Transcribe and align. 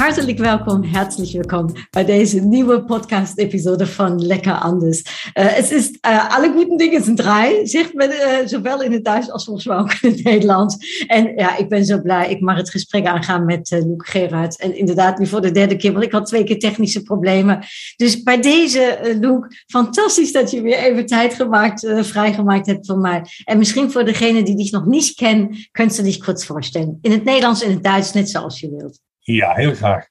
Hartelijk 0.00 0.38
welkom, 0.38 0.82
herzlich 0.82 1.32
willkommen 1.32 1.74
bei 1.90 2.04
deze 2.04 2.40
nieuwe 2.40 2.84
podcast-episode 2.84 3.86
van 3.86 4.26
Lekker 4.26 4.52
Anders. 4.52 5.00
Uh, 5.00 5.46
het 5.46 5.70
is 5.70 5.90
uh, 5.90 6.36
alle 6.36 6.52
goede 6.52 6.76
dingen 6.76 7.02
zijn 7.02 7.16
drei, 7.16 7.66
zegt 7.66 7.94
men 7.94 8.10
uh, 8.10 8.46
zowel 8.46 8.82
in 8.82 8.92
het 8.92 9.04
Duits 9.04 9.30
als 9.30 9.44
volgens 9.44 9.66
mij 9.66 9.76
ook 9.76 9.92
in 9.92 10.10
het 10.10 10.24
Nederlands. 10.24 11.04
En 11.06 11.32
ja, 11.36 11.56
ik 11.56 11.68
ben 11.68 11.84
zo 11.84 12.00
blij. 12.00 12.30
Ik 12.30 12.40
mag 12.40 12.56
het 12.56 12.70
gesprek 12.70 13.06
aangaan 13.06 13.44
met 13.44 13.70
uh, 13.70 13.80
Luc. 13.80 14.56
En 14.56 14.76
inderdaad, 14.76 15.18
nu 15.18 15.26
voor 15.26 15.40
de 15.40 15.50
derde 15.50 15.76
keer, 15.76 15.92
want 15.92 16.04
ik 16.04 16.12
had 16.12 16.26
twee 16.26 16.44
keer 16.44 16.58
technische 16.58 17.02
problemen. 17.02 17.64
Dus 17.96 18.22
bij 18.22 18.40
deze, 18.40 18.98
Luc, 19.20 19.64
fantastisch 19.66 20.32
dat 20.32 20.50
je 20.50 20.62
weer 20.62 20.78
even 20.78 21.06
tijd 21.06 21.34
gemaakt, 21.34 21.92
vrijgemaakt 22.00 22.66
hebt 22.66 22.86
voor 22.86 22.98
mij. 22.98 23.24
En 23.44 23.58
misschien 23.58 23.90
voor 23.90 24.04
degene 24.04 24.42
die 24.42 24.56
dich 24.56 24.70
nog 24.70 24.86
niet 24.86 25.14
kennen, 25.14 25.68
kunt 25.70 25.96
je 25.96 26.02
dich 26.02 26.18
kurz 26.18 26.44
voorstellen. 26.44 26.98
In 27.02 27.12
het 27.12 27.24
Nederlands 27.24 27.62
en 27.62 27.70
het 27.70 27.84
Duits, 27.84 28.12
net 28.12 28.30
zoals 28.30 28.60
je 28.60 28.70
wilt. 28.70 29.00
Ja, 29.24 29.54
heel 29.54 29.72
graag. 29.72 30.06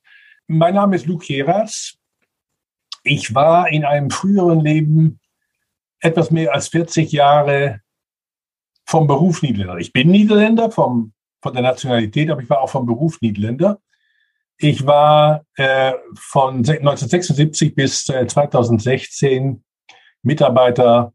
Mein 0.48 0.76
Name 0.76 0.96
ist 0.96 1.08
Luke 1.08 1.26
Gerards. 1.26 1.98
Ich 3.04 3.34
war 3.34 3.70
in 3.70 3.84
einem 3.84 4.12
früheren 4.12 4.60
Leben 4.60 5.20
etwas 6.00 6.32
mehr 6.32 6.54
als 6.54 6.68
40 6.70 7.12
Jahre 7.12 7.82
vom 8.86 9.08
Beruf 9.08 9.42
Niederländer. 9.42 9.78
Ich 9.78 9.94
bin 9.94 10.10
Niederländer 10.10 10.72
vom, 10.72 11.14
von 11.42 11.54
der 11.54 11.64
Nationalität, 11.64 12.30
aber 12.30 12.42
ich 12.42 12.50
war 12.50 12.62
auch 12.62 12.70
vom 12.70 12.86
Beruf 12.86 13.20
Niederländer. 13.22 13.80
Ich 14.58 14.86
war 14.86 15.46
äh, 15.56 15.94
von 16.16 16.58
1976 16.58 17.76
bis 17.76 18.10
äh, 18.10 18.28
2016 18.28 19.64
Mitarbeiter, 20.22 21.14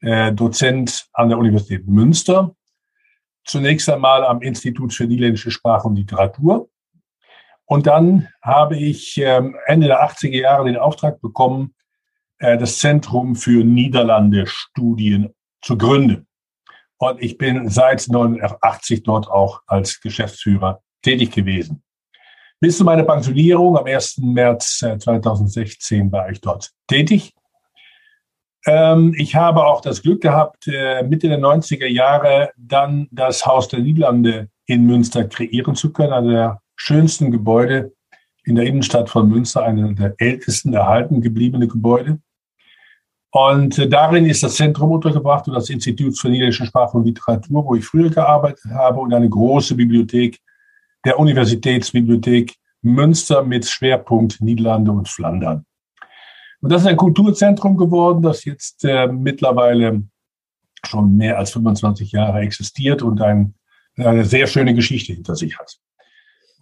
äh, 0.00 0.32
Dozent 0.32 1.06
an 1.12 1.28
der 1.28 1.38
Universität 1.38 1.86
Münster. 1.86 2.54
Zunächst 3.44 3.88
einmal 3.88 4.24
am 4.24 4.42
Institut 4.42 4.92
für 4.92 5.06
Niederländische 5.06 5.50
Sprache 5.50 5.88
und 5.88 5.96
Literatur. 5.96 6.68
Und 7.66 7.86
dann 7.86 8.28
habe 8.42 8.76
ich 8.76 9.16
ähm, 9.18 9.56
Ende 9.66 9.86
der 9.86 10.02
80er 10.02 10.40
Jahre 10.40 10.66
den 10.66 10.76
Auftrag 10.76 11.20
bekommen, 11.20 11.74
äh, 12.38 12.58
das 12.58 12.78
Zentrum 12.78 13.36
für 13.36 13.64
Niederlande-Studien 13.64 15.34
zu 15.62 15.78
gründen. 15.78 16.26
Und 16.98 17.22
ich 17.22 17.38
bin 17.38 17.68
seit 17.68 18.08
1989 18.08 19.02
dort 19.02 19.28
auch 19.28 19.62
als 19.66 20.00
Geschäftsführer 20.00 20.82
tätig 21.02 21.32
gewesen. 21.32 21.82
Bis 22.60 22.78
zu 22.78 22.84
meiner 22.84 23.02
Pensionierung 23.02 23.76
am 23.76 23.86
1. 23.86 24.18
März 24.18 24.78
2016 24.78 26.12
war 26.12 26.30
ich 26.30 26.40
dort 26.40 26.70
tätig. 26.86 27.34
Ähm, 28.66 29.14
ich 29.18 29.34
habe 29.34 29.64
auch 29.66 29.80
das 29.80 30.02
Glück 30.02 30.20
gehabt, 30.20 30.68
äh, 30.68 31.02
Mitte 31.02 31.28
der 31.28 31.40
90er 31.40 31.88
Jahre 31.88 32.50
dann 32.56 33.08
das 33.10 33.44
Haus 33.44 33.66
der 33.66 33.80
Niederlande 33.80 34.48
in 34.66 34.86
Münster 34.86 35.24
kreieren 35.24 35.74
zu 35.74 35.92
können, 35.92 36.12
also 36.12 36.30
der 36.30 36.61
schönsten 36.76 37.30
Gebäude 37.30 37.92
in 38.44 38.56
der 38.56 38.66
Innenstadt 38.66 39.08
von 39.08 39.28
Münster, 39.28 39.62
einer 39.62 39.92
der 39.92 40.14
ältesten 40.18 40.72
erhalten 40.72 41.20
gebliebene 41.20 41.68
Gebäude. 41.68 42.20
Und 43.30 43.78
äh, 43.78 43.88
darin 43.88 44.26
ist 44.26 44.42
das 44.42 44.56
Zentrum 44.56 44.90
untergebracht 44.90 45.48
und 45.48 45.54
das 45.54 45.70
Institut 45.70 46.18
für 46.18 46.28
Niederländische 46.28 46.66
Sprache 46.66 46.96
und 46.98 47.06
Literatur, 47.06 47.64
wo 47.64 47.74
ich 47.74 47.84
früher 47.84 48.10
gearbeitet 48.10 48.70
habe, 48.72 49.00
und 49.00 49.14
eine 49.14 49.28
große 49.28 49.74
Bibliothek, 49.74 50.38
der 51.04 51.18
Universitätsbibliothek 51.18 52.54
Münster 52.82 53.42
mit 53.42 53.66
Schwerpunkt 53.66 54.40
Niederlande 54.40 54.90
und 54.90 55.08
Flandern. 55.08 55.64
Und 56.60 56.70
das 56.70 56.82
ist 56.82 56.88
ein 56.88 56.96
Kulturzentrum 56.96 57.76
geworden, 57.76 58.22
das 58.22 58.44
jetzt 58.44 58.84
äh, 58.84 59.06
mittlerweile 59.06 60.02
schon 60.84 61.16
mehr 61.16 61.38
als 61.38 61.52
25 61.52 62.12
Jahre 62.12 62.40
existiert 62.40 63.02
und 63.02 63.20
ein, 63.20 63.54
eine 63.96 64.24
sehr 64.24 64.46
schöne 64.46 64.74
Geschichte 64.74 65.12
hinter 65.12 65.36
sich 65.36 65.58
hat. 65.58 65.78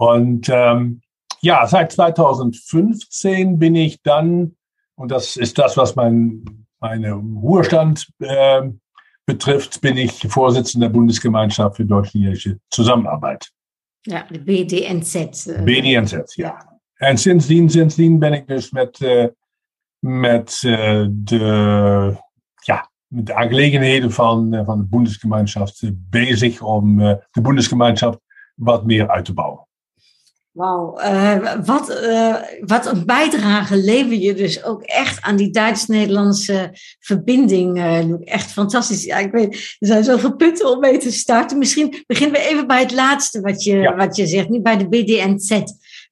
Und 0.01 0.49
ähm, 0.49 1.03
ja, 1.43 1.67
seit 1.67 1.93
2015 1.93 3.59
bin 3.59 3.75
ich 3.75 4.01
dann, 4.03 4.57
und 4.95 5.11
das 5.11 5.37
ist 5.37 5.59
das, 5.59 5.77
was 5.77 5.95
mein 5.95 6.67
meine 6.81 7.13
Ruhestand 7.13 8.11
äh, 8.21 8.63
betrifft, 9.27 9.83
bin 9.83 9.99
ich 9.99 10.27
Vorsitzender 10.29 10.87
der 10.87 10.95
Bundesgemeinschaft 10.95 11.77
für 11.77 11.85
deutsch-niederländische 11.85 12.59
Zusammenarbeit. 12.71 13.51
Ja, 14.07 14.25
BDNZ. 14.31 15.47
Uh, 15.47 15.65
BDNZ, 15.65 16.35
ja. 16.37 16.59
En 16.97 17.19
sindsdien, 17.19 17.69
sindsdien 17.69 18.19
ben 18.19 18.33
ik 18.33 18.47
dus 18.47 18.71
met, 18.71 19.01
uh, 19.01 19.27
met 19.99 20.63
uh, 20.65 21.07
de, 21.11 22.17
ja, 22.63 22.91
met 23.07 23.27
de 23.27 23.35
aangelegenheden 23.35 24.11
van, 24.11 24.63
van 24.65 24.79
de 24.79 24.85
Bundesgemeinschaft 24.85 25.83
bezig 26.11 26.63
om 26.63 26.97
de 27.31 27.41
Bundesgemeinschaft 27.41 28.19
wat 28.55 28.87
meer 28.87 29.09
uit 29.09 29.25
te 29.25 29.35
bouwen. 29.35 29.69
Wauw, 30.61 31.01
uh, 31.01 31.55
wat, 31.65 31.91
uh, 31.91 32.37
wat 32.61 32.87
een 32.87 33.07
bijdrage 33.07 33.77
lever 33.77 34.15
je 34.15 34.35
dus 34.35 34.65
ook 34.65 34.83
echt 34.83 35.23
aan 35.23 35.37
die 35.37 35.51
Duits-Nederlandse 35.51 36.71
verbinding. 36.99 37.79
Uh, 37.79 38.29
echt 38.35 38.53
fantastisch. 38.53 39.05
Ja, 39.05 39.17
ik 39.17 39.33
weet, 39.33 39.77
er 39.79 39.87
zijn 39.87 40.05
zoveel 40.05 40.37
punten 40.37 40.71
om 40.71 40.81
mee 40.81 40.99
te 40.99 41.13
starten. 41.13 41.59
Misschien 41.59 42.05
beginnen 42.07 42.41
we 42.41 42.49
even 42.49 42.67
bij 42.67 42.81
het 42.81 42.93
laatste 42.93 43.41
wat 43.41 43.63
je, 43.63 43.77
ja. 43.77 43.97
wat 43.97 44.17
je 44.17 44.27
zegt, 44.27 44.49
nu 44.49 44.61
bij 44.61 44.77
de 44.77 44.89
BDNZ. 44.89 45.63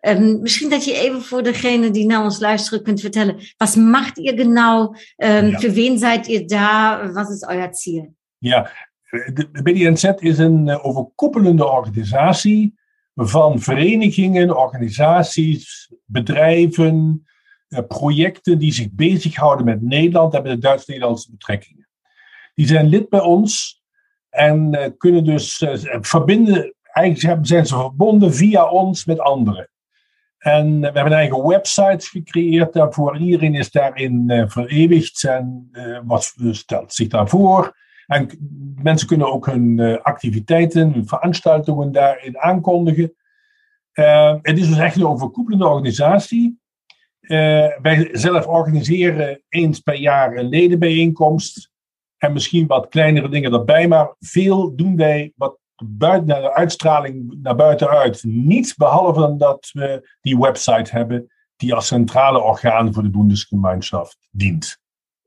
Um, 0.01 0.41
misschien 0.41 0.71
dat 0.71 0.85
je 0.85 0.95
even 0.95 1.23
voor 1.23 1.43
degene 1.43 1.91
die 1.91 2.07
naar 2.07 2.23
ons 2.23 2.41
luisteren 2.41 2.83
kunt 2.83 3.01
vertellen, 3.01 3.37
wat 3.57 3.77
macht 3.77 4.19
ihr 4.19 4.37
genau? 4.37 4.95
Um, 5.17 5.47
ja. 5.47 5.59
Für 5.59 5.73
wen 5.73 5.99
seid 5.99 6.27
ihr 6.27 6.47
da? 6.47 7.11
Was 7.13 7.29
is 7.29 7.43
euer 7.49 7.75
Ziel? 7.75 8.15
Ja, 8.39 8.71
de 9.11 9.63
BDNZ 9.63 10.05
is 10.19 10.39
een 10.39 10.81
overkoepelende 10.83 11.67
organisatie 11.67 12.78
van 13.27 13.61
verenigingen, 13.61 14.57
organisaties, 14.57 15.93
bedrijven, 16.05 17.27
eh, 17.69 17.81
projecten 17.89 18.59
die 18.59 18.73
zich 18.73 18.91
bezighouden 18.93 19.65
met 19.65 19.83
Nederland 19.83 20.35
en 20.35 20.43
met 20.43 20.53
de 20.53 20.59
Duits-Nederlandse 20.59 21.31
betrekkingen. 21.31 21.89
Die 22.55 22.67
zijn 22.67 22.87
lid 22.87 23.09
bij 23.09 23.21
ons 23.21 23.83
en 24.31 24.75
uh, 24.75 24.87
kunnen 24.99 25.25
dus 25.25 25.61
uh, 25.61 25.75
verbinden, 26.01 26.75
eigenlijk 26.83 27.47
zijn 27.47 27.67
ze 27.67 27.77
verbonden 27.77 28.35
via 28.35 28.69
ons 28.71 29.05
met 29.05 29.19
anderen. 29.21 29.71
En 30.39 30.81
we 30.81 30.87
hebben 30.87 31.13
eigen 31.13 31.47
website 31.47 32.07
gecreëerd 32.07 32.73
daarvoor. 32.73 33.19
Iedereen 33.19 33.55
is 33.55 33.71
daarin 33.71 34.45
vereeuwigd 34.49 35.25
en 35.25 35.71
wat 36.05 36.35
stelt 36.51 36.95
zich 36.95 37.09
daarvoor. 37.09 37.77
En 38.09 38.29
mensen 38.83 39.09
kunnen 39.09 39.33
ook 39.33 39.47
hun 39.47 40.01
activiteiten, 40.03 40.93
hun 40.93 41.09
veranstaltingen 41.09 41.93
daarin 41.93 42.39
aankondigen. 42.39 43.13
Uh, 43.95 44.35
het 44.43 44.59
is 44.59 44.69
dus 44.69 44.79
echt 44.79 44.97
een 44.97 45.07
overkoepelende 45.07 45.67
organisatie. 45.67 46.59
Uh, 47.21 47.67
wij 47.83 48.09
zelf 48.13 48.47
organiseren 48.47 49.43
eens 49.49 49.81
per 49.81 49.95
jaar 49.95 50.37
een 50.37 50.49
ledenbijeenkomst. 50.49 51.71
En 52.17 52.33
misschien 52.33 52.67
wat 52.67 52.89
kleinere 52.89 53.29
dingen 53.29 53.53
erbij. 53.53 53.89
Maar 53.89 54.15
veel 54.19 54.77
doen 54.77 54.97
wij 54.97 55.33
wat 55.37 55.59
buiten 55.85 56.29
naar 56.29 56.41
de 56.41 56.55
uitstraling 56.55 57.39
naar 57.43 57.57
buitenuit. 57.57 58.23
Niets 58.25 58.75
behalve 58.75 59.37
dat 59.37 59.71
we 59.73 60.17
die 60.21 60.39
website 60.39 60.91
hebben. 60.91 61.33
Die 61.57 61.75
als 61.75 61.87
centrale 61.87 62.39
orgaan 62.39 62.95
voor 62.95 63.03
de 63.03 63.11
Bundesgemeinschaft 63.11 64.29
dient. 64.31 64.81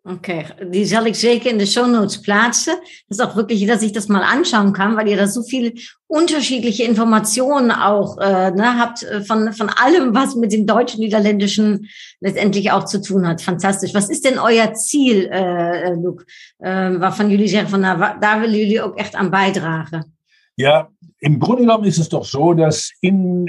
Okay, 0.03 0.45
die 0.63 0.83
soll 0.85 1.07
ich 1.07 1.19
zeker 1.19 1.51
in 1.51 1.59
de 1.59 1.67
Show 1.67 1.85
Notes 1.85 2.19
plaatsen. 2.23 2.73
Das 3.07 3.19
ist 3.19 3.23
auch 3.23 3.35
wirklich, 3.35 3.67
dass 3.67 3.83
ich 3.83 3.91
das 3.91 4.07
mal 4.07 4.23
anschauen 4.23 4.73
kann, 4.73 4.97
weil 4.97 5.07
ihr 5.07 5.15
da 5.15 5.27
so 5.27 5.43
viele 5.43 5.73
unterschiedliche 6.07 6.85
Informationen 6.85 7.69
auch 7.69 8.17
äh, 8.17 8.49
ne, 8.49 8.79
habt 8.79 9.05
von, 9.27 9.53
von 9.53 9.69
allem, 9.69 10.15
was 10.15 10.35
mit 10.35 10.53
dem 10.53 10.65
deutschen, 10.65 11.01
niederländischen 11.01 11.87
letztendlich 12.19 12.71
auch 12.71 12.85
zu 12.85 12.99
tun 12.99 13.27
hat. 13.27 13.43
Fantastisch. 13.43 13.93
Was 13.93 14.09
ist 14.09 14.25
denn 14.25 14.39
euer 14.39 14.73
Ziel, 14.73 15.29
äh, 15.31 15.93
Luke? 15.93 16.25
Äh, 16.57 16.99
waarvan 16.99 17.29
jullie 17.29 17.47
zeggen 17.47 17.69
van, 17.69 17.81
nou, 17.81 18.19
daar 18.19 18.41
willen 18.41 18.57
jullie 18.57 18.81
ook 18.81 18.97
echt 18.97 19.13
aan 19.13 19.29
bijdragen? 19.29 20.17
Ja, 20.55 20.89
im 21.19 21.39
Grunde 21.39 21.61
genommen 21.61 21.85
ist 21.85 21.99
es 21.99 22.09
doch 22.09 22.25
so, 22.25 22.55
dass 22.55 22.91
in, 23.01 23.47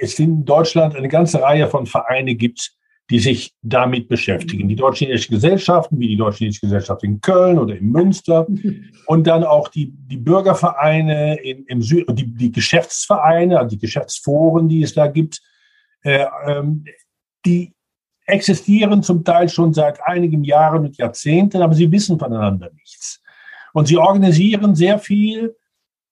es 0.00 0.18
in 0.18 0.44
Deutschland 0.46 0.96
eine 0.96 1.08
ganze 1.08 1.42
Reihe 1.42 1.68
von 1.68 1.86
Vereinen 1.86 2.38
gibt, 2.38 2.72
die 3.08 3.20
sich 3.20 3.54
damit 3.62 4.08
beschäftigen. 4.08 4.68
Die 4.68 4.74
deutsch-chinesische 4.74 5.30
Gesellschaften, 5.30 5.98
wie 6.00 6.08
die 6.08 6.16
deutsch-chinesische 6.16 6.66
Gesellschaft 6.66 7.04
in 7.04 7.20
Köln 7.20 7.58
oder 7.58 7.76
in 7.76 7.90
Münster 7.90 8.46
und 9.06 9.26
dann 9.26 9.44
auch 9.44 9.68
die, 9.68 9.92
die 9.92 10.16
Bürgervereine 10.16 11.36
in, 11.40 11.64
im 11.66 11.82
Süden, 11.82 12.16
die, 12.16 12.26
die 12.26 12.50
Geschäftsvereine, 12.50 13.58
also 13.58 13.76
die 13.76 13.80
Geschäftsforen, 13.80 14.68
die 14.68 14.82
es 14.82 14.94
da 14.94 15.06
gibt, 15.06 15.40
äh, 16.02 16.26
ähm, 16.46 16.84
die 17.44 17.72
existieren 18.26 19.04
zum 19.04 19.22
Teil 19.22 19.48
schon 19.48 19.72
seit 19.72 20.02
einigen 20.02 20.42
Jahren 20.42 20.86
und 20.86 20.96
Jahrzehnten, 20.96 21.62
aber 21.62 21.74
sie 21.74 21.90
wissen 21.92 22.18
voneinander 22.18 22.70
nichts. 22.74 23.22
Und 23.72 23.86
sie 23.86 23.98
organisieren 23.98 24.74
sehr 24.74 24.98
viel 24.98 25.54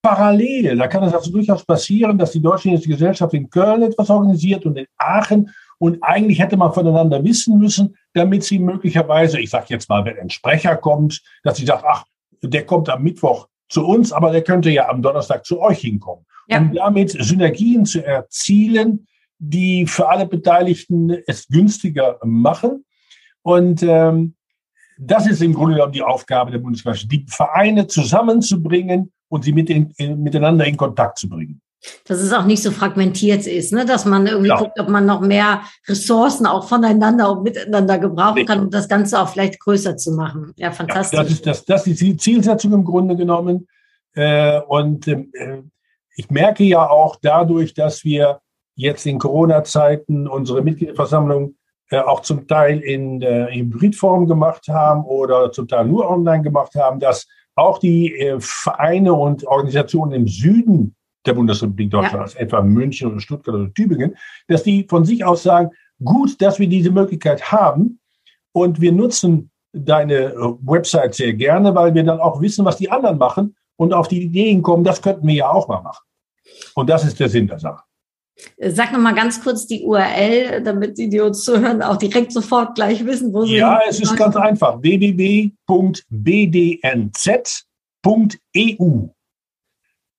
parallel. 0.01 0.77
Da 0.77 0.87
kann 0.87 1.03
es 1.03 1.15
also 1.15 1.33
durchaus 1.33 1.65
passieren, 1.65 2.19
dass 2.19 2.31
die 2.31 2.43
Deutsch-Chinesische 2.43 2.91
Gesellschaft 2.91 3.35
in 3.35 3.51
Köln 3.51 3.83
etwas 3.83 4.11
organisiert 4.11 4.65
und 4.67 4.77
in 4.77 4.87
Aachen. 4.97 5.51
Und 5.79 6.03
eigentlich 6.03 6.39
hätte 6.39 6.57
man 6.57 6.73
voneinander 6.73 7.23
wissen 7.25 7.59
müssen, 7.59 7.97
damit 8.13 8.45
sie 8.45 8.59
möglicherweise, 8.59 9.41
ich 9.41 9.51
sage 9.51 9.67
jetzt 9.71 9.89
mal, 9.89 10.05
wenn 10.05 10.19
ein 10.19 10.31
Sprecher 10.31 10.77
kommt, 10.77 11.23
dass 11.43 11.57
sie 11.57 11.67
sagt, 11.67 11.85
ach, 11.87 12.05
der 12.43 12.65
kommt 12.65 12.89
am 12.89 13.03
Mittwoch 13.03 13.49
zu 13.69 13.87
uns, 13.87 14.13
aber 14.13 14.31
der 14.31 14.43
könnte 14.43 14.71
ja 14.71 14.89
am 14.89 15.03
Donnerstag 15.03 15.45
zu 15.45 15.61
euch 15.61 15.81
hinkommen. 15.81 16.25
Ja. 16.49 16.61
Um 16.61 16.73
damit 16.73 17.11
Synergien 17.11 17.87
zu 17.87 18.05
erzielen, 18.05 19.07
die 19.39 19.87
für 19.87 20.09
alle 20.09 20.27
Beteiligten 20.27 21.11
es 21.27 21.49
günstiger 21.49 22.19
machen. 22.23 22.85
Und 23.43 23.83
ähm, 23.83 24.35
das 24.99 25.27
ist 25.27 25.43
im 25.43 25.55
Grunde 25.55 25.75
genommen 25.75 25.93
die 25.93 26.03
Aufgabe 26.03 26.51
der 26.51 26.59
Bundesgesellschaft, 26.59 27.11
die 27.11 27.27
Vereine 27.29 27.87
zusammenzubringen 27.87 29.13
und 29.29 29.45
sie 29.45 29.53
mit 29.53 29.71
in, 29.71 29.91
in, 29.97 30.23
miteinander 30.23 30.65
in 30.67 30.77
Kontakt 30.77 31.19
zu 31.19 31.29
bringen. 31.29 31.61
Dass 32.07 32.19
es 32.19 32.33
auch 32.33 32.45
nicht 32.45 32.63
so 32.63 32.71
fragmentiert 32.71 33.47
ist, 33.47 33.73
ne? 33.73 33.85
dass 33.85 34.05
man 34.05 34.27
irgendwie 34.27 34.49
ja. 34.49 34.57
guckt, 34.57 34.79
ob 34.81 34.89
man 34.89 35.07
noch 35.07 35.21
mehr 35.21 35.63
Ressourcen 35.87 36.47
auch 36.47 36.69
voneinander 36.69 37.31
und 37.31 37.43
miteinander 37.43 37.99
gebrauchen 37.99 38.39
Richtig. 38.39 38.49
kann, 38.49 38.65
um 38.65 38.71
das 38.71 38.89
Ganze 38.89 39.21
auch 39.21 39.29
vielleicht 39.29 39.61
größer 39.61 39.97
zu 39.97 40.13
machen. 40.13 40.53
Ja, 40.57 40.71
fantastisch. 40.73 41.17
Ja, 41.17 41.23
das, 41.23 41.33
ist, 41.33 41.47
das, 41.47 41.65
das 41.65 41.87
ist 41.87 42.01
die 42.01 42.17
Zielsetzung 42.17 42.73
im 42.73 42.85
Grunde 42.85 43.17
genommen. 43.17 43.67
Äh, 44.15 44.61
und 44.61 45.07
äh, 45.09 45.63
ich 46.17 46.31
merke 46.31 46.65
ja 46.65 46.89
auch 46.89 47.17
dadurch, 47.21 47.75
dass 47.75 48.05
wir 48.05 48.41
jetzt 48.77 49.07
in 49.07 49.19
Corona-Zeiten 49.19 50.29
unsere 50.29 50.63
Mitgliederversammlung 50.63 51.57
äh, 51.91 51.99
auch 51.99 52.21
zum 52.21 52.47
Teil 52.47 52.81
in 52.81 53.21
Hybridform 53.23 54.27
gemacht 54.27 54.69
haben 54.69 55.05
oder 55.05 55.53
zum 55.53 55.69
Teil 55.69 55.87
nur 55.87 56.09
online 56.09 56.43
gemacht 56.43 56.75
haben, 56.77 57.01
dass 57.01 57.27
auch 57.57 57.79
die 57.79 58.35
Vereine 58.41 59.13
und 59.13 59.47
Organisationen 59.47 60.13
im 60.13 60.27
Süden 60.27 60.97
der 61.27 61.35
Bundesrepublik 61.35 61.91
Deutschland, 61.91 62.15
ja. 62.15 62.23
also 62.23 62.39
etwa 62.39 62.63
München 62.63 63.11
oder 63.11 63.21
Stuttgart 63.21 63.55
oder 63.55 63.73
Tübingen, 63.73 64.17
dass 64.49 64.63
die 64.63 64.87
von 64.89 65.05
sich 65.05 65.25
aus 65.25 65.43
sagen, 65.43 65.71
gut, 66.03 66.41
dass 66.41 66.59
wir 66.59 66.69
diese 66.69 66.91
Möglichkeit 66.91 67.53
haben 67.53 68.01
und 68.53 68.81
wir 68.81 68.93
nutzen 68.93 69.51
deine 69.73 70.15
äh, 70.15 70.55
Website 70.61 71.15
sehr 71.15 71.35
gerne, 71.35 71.75
weil 71.75 71.95
wir 71.95 72.05
dann 72.05 72.21
auch 72.21 72.41
wissen, 72.41 72.65
was 72.65 72.77
die 72.77 72.91
anderen 72.91 73.19
machen 73.19 73.57
und 73.77 73.93
auf 73.93 74.09
die 74.09 74.23
Ideen 74.23 74.63
kommen, 74.63 74.85
das 74.85 75.03
könnten 75.03 75.27
wir 75.27 75.35
ja 75.35 75.51
auch 75.51 75.69
mal 75.69 75.83
machen. 75.83 76.05
Und 76.75 76.89
das 76.89 77.05
ist 77.05 77.19
der 77.19 77.29
Sinn 77.29 77.49
der 77.49 77.59
Sache. 77.59 77.83
Sag 78.59 78.93
noch 78.93 78.99
mal 78.99 79.15
ganz 79.15 79.43
kurz 79.43 79.67
die 79.67 79.83
URL, 79.85 80.63
damit 80.63 80.99
die, 80.99 81.09
die 81.09 81.21
uns 81.21 81.45
zuhören, 81.45 81.83
auch 81.83 81.97
direkt 81.97 82.33
sofort 82.33 82.75
gleich 82.75 83.07
wissen, 83.07 83.33
wo 83.33 83.45
sie. 83.45 83.57
Ja, 83.57 83.81
es 83.89 84.01
ist 84.01 84.17
ganz 84.17 84.35
einfach. 84.35 84.83
www.bdnz.eu. 84.83 85.55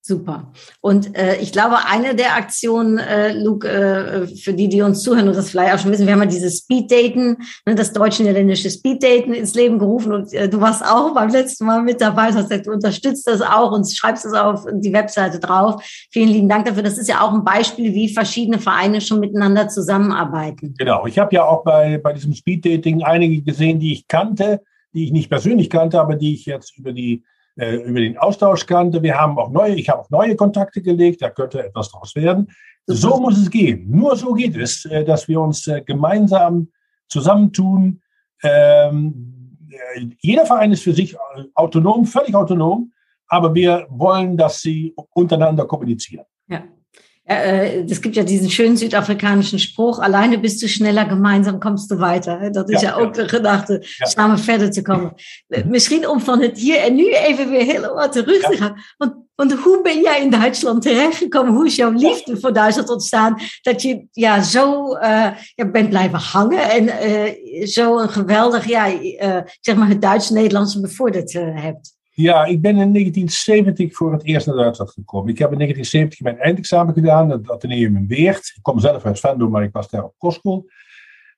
Super. 0.08 0.52
Und 0.82 1.18
äh, 1.18 1.38
ich 1.38 1.52
glaube, 1.52 1.78
eine 1.90 2.14
der 2.14 2.36
Aktionen, 2.36 3.00
äh, 3.00 3.34
Luke, 3.34 3.68
äh, 3.68 4.28
für 4.28 4.54
die, 4.54 4.70
die 4.70 4.84
uns 4.84 5.02
zuhören 5.02 5.28
und 5.28 5.36
das 5.36 5.50
vielleicht 5.50 5.74
auch 5.74 5.80
schon 5.80 5.92
wissen, 5.92 6.06
wir 6.06 6.14
haben 6.14 6.20
ja 6.20 6.28
dieses 6.28 6.60
Speeddaten, 6.60 7.38
ne, 7.66 7.74
das 7.74 7.92
deutsch-niederländische 7.92 8.70
Speeddaten 8.70 9.34
ins 9.34 9.56
Leben 9.56 9.80
gerufen 9.80 10.14
und 10.14 10.32
äh, 10.32 10.48
du 10.48 10.62
warst 10.62 10.86
auch 10.86 11.16
beim 11.16 11.30
letzten 11.30 11.66
Mal 11.66 11.82
mit 11.82 12.02
dabei, 12.02 12.30
das 12.30 12.52
heißt, 12.52 12.68
du 12.68 12.72
unterstützt 12.72 13.26
das 13.26 13.42
auch 13.42 13.72
und 13.72 13.92
schreibst 13.92 14.26
es 14.26 14.34
auf 14.34 14.68
die 14.74 14.94
Webseite 14.94 15.40
drauf. 15.40 15.84
Vielen 16.12 16.30
lieben 16.30 16.50
Dank 16.50 16.66
dafür. 16.66 16.84
Das 16.84 17.00
ist 17.00 17.10
ja 17.10 17.22
auch 17.22 17.34
ein 17.34 17.44
Beispiel, 17.44 17.96
wie 17.96 18.14
verschiedene 18.14 18.60
Vereine 18.60 19.02
schon 19.02 19.20
miteinander 19.20 19.70
zusammenarbeiten. 19.70 20.76
Genau. 20.78 21.08
Ich 21.08 21.18
habe 21.18 21.34
ja 21.34 21.46
auch 21.46 21.64
bei, 21.64 21.98
bei 21.98 22.14
diesem 22.14 22.36
Speeddating 22.36 23.02
einige 23.02 23.42
gesehen, 23.42 23.80
die 23.80 23.94
ich 23.94 24.08
kannte, 24.08 24.62
die 24.94 25.06
ich 25.06 25.12
nicht 25.12 25.32
persönlich 25.32 25.72
kannte, 25.72 26.00
aber 26.00 26.16
die 26.16 26.36
ich 26.36 26.46
jetzt 26.46 26.78
über 26.78 26.94
die 26.94 27.24
äh, 27.58 27.76
über 27.76 28.00
den 28.00 28.18
Austausch 28.18 28.66
kannte. 28.66 29.02
Wir 29.02 29.20
haben 29.20 29.38
auch 29.38 29.50
neue, 29.50 29.76
ich 29.76 29.90
habe 29.90 30.02
auch 30.02 30.10
neue 30.10 30.36
Kontakte 30.36 30.82
gelegt, 30.82 31.22
da 31.22 31.30
könnte 31.30 31.64
etwas 31.64 31.90
draus 31.90 32.16
werden. 32.16 32.52
So 32.86 33.20
muss 33.20 33.38
es 33.38 33.50
gehen. 33.50 33.90
Nur 33.90 34.16
so 34.16 34.34
geht 34.34 34.56
es, 34.58 34.86
äh, 34.86 35.04
dass 35.04 35.28
wir 35.28 35.40
uns 35.40 35.68
äh, 35.68 35.82
gemeinsam 35.82 36.70
zusammentun. 37.08 38.02
Ähm, 38.44 39.58
jeder 40.20 40.46
Verein 40.46 40.72
ist 40.72 40.84
für 40.84 40.94
sich 40.94 41.16
autonom, 41.54 42.06
völlig 42.06 42.36
autonom, 42.36 42.92
aber 43.28 43.54
wir 43.54 43.88
wollen, 43.90 44.38
dass 44.38 44.62
sie 44.62 44.94
untereinander 45.14 45.66
kommunizieren. 45.66 46.26
Ja. 46.48 46.64
Es 47.28 48.02
gibt 48.02 48.16
ja 48.16 48.24
diesen 48.24 48.52
schönen 48.52 48.78
südafrikanischen 48.78 49.58
Spruch, 49.58 50.00
alleine 50.00 50.38
bist 50.38 50.62
du 50.62 50.68
schneller, 50.68 51.06
gemeinsam 51.06 51.60
kommst 51.60 51.90
du 51.90 52.00
weiter. 52.00 52.52
Dat 52.52 52.70
is 52.70 52.82
ja, 52.82 52.90
ja 52.90 52.96
ook 52.96 53.14
de 53.14 53.28
gedachte, 53.28 53.84
ja. 53.98 54.06
samen 54.06 54.40
verder 54.40 54.72
te 54.72 54.82
komen. 54.82 55.14
Misschien 55.68 56.08
om 56.08 56.20
van 56.20 56.42
het 56.42 56.60
hier 56.60 56.78
en 56.78 56.96
nu 56.96 57.14
even 57.14 57.50
weer 57.50 57.64
heel 57.64 57.94
wat 57.94 58.12
terug 58.12 58.42
te 58.42 58.58
gaan. 58.58 58.76
Want, 58.98 59.16
want 59.36 59.54
hoe 59.54 59.82
ben 59.82 60.02
jij 60.02 60.22
in 60.22 60.30
Duitsland 60.30 60.82
terechtgekomen? 60.82 61.54
Hoe 61.54 61.66
is 61.66 61.76
jouw 61.76 61.92
liefde 61.92 62.40
voor 62.40 62.54
Duitsland 62.54 62.90
ontstaan? 62.90 63.38
Dat 63.62 63.82
je 63.82 64.08
ja, 64.12 64.42
zo 64.42 64.96
uh, 64.96 65.28
ja, 65.56 65.70
bent 65.72 65.90
blijven 65.90 66.20
hangen 66.20 66.70
en 66.70 66.84
uh, 66.84 67.66
zo 67.66 68.00
een 68.00 68.10
geweldig, 68.10 68.68
ja, 68.68 68.92
uh, 68.92 69.38
zeg 69.60 69.76
maar 69.76 69.90
het 69.90 70.02
Duits-Nederlandse 70.02 70.82
bevorderd 70.82 71.34
hebt. 71.34 71.95
Ja, 72.18 72.46
ik 72.46 72.62
ben 72.62 72.78
in 72.78 72.94
1970 72.94 73.96
voor 73.96 74.12
het 74.12 74.24
eerst 74.24 74.48
naar 74.48 74.56
Duitsland 74.56 74.92
gekomen. 74.92 75.30
Ik 75.30 75.38
heb 75.38 75.52
in 75.52 75.58
1970 75.58 76.20
mijn 76.20 76.40
eindexamen 76.40 76.94
gedaan, 76.94 77.30
het 77.30 77.52
ateneum 77.52 77.96
in 77.96 78.08
Weert. 78.08 78.54
Ik 78.56 78.64
kom 78.64 78.80
zelf 78.80 79.06
uit 79.06 79.20
Venlo, 79.20 79.50
maar 79.50 79.64
ik 79.64 79.74
was 79.74 79.90
daar 79.90 80.04
op 80.04 80.14
kostschool. 80.18 80.66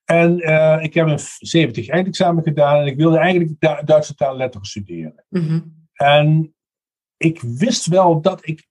En 0.06 0.50
uh, 0.50 0.78
ik 0.82 0.94
heb 0.94 1.08
een 1.08 1.20
70 1.38 1.88
eindexamen 1.88 2.44
gedaan 2.44 2.82
en 2.82 2.88
ik 2.88 2.98
wilde 2.98 3.18
eigenlijk 3.18 3.86
Duitse 3.88 4.16
taal 4.16 4.38
letteren 4.38 4.68
studeren. 4.68 5.26
Mm 5.30 5.48
-hmm. 5.48 5.88
En 5.94 6.56
ik 7.18 7.42
wist 7.42 7.86
wel 7.86 8.22
dat 8.22 8.48
ik 8.48 8.68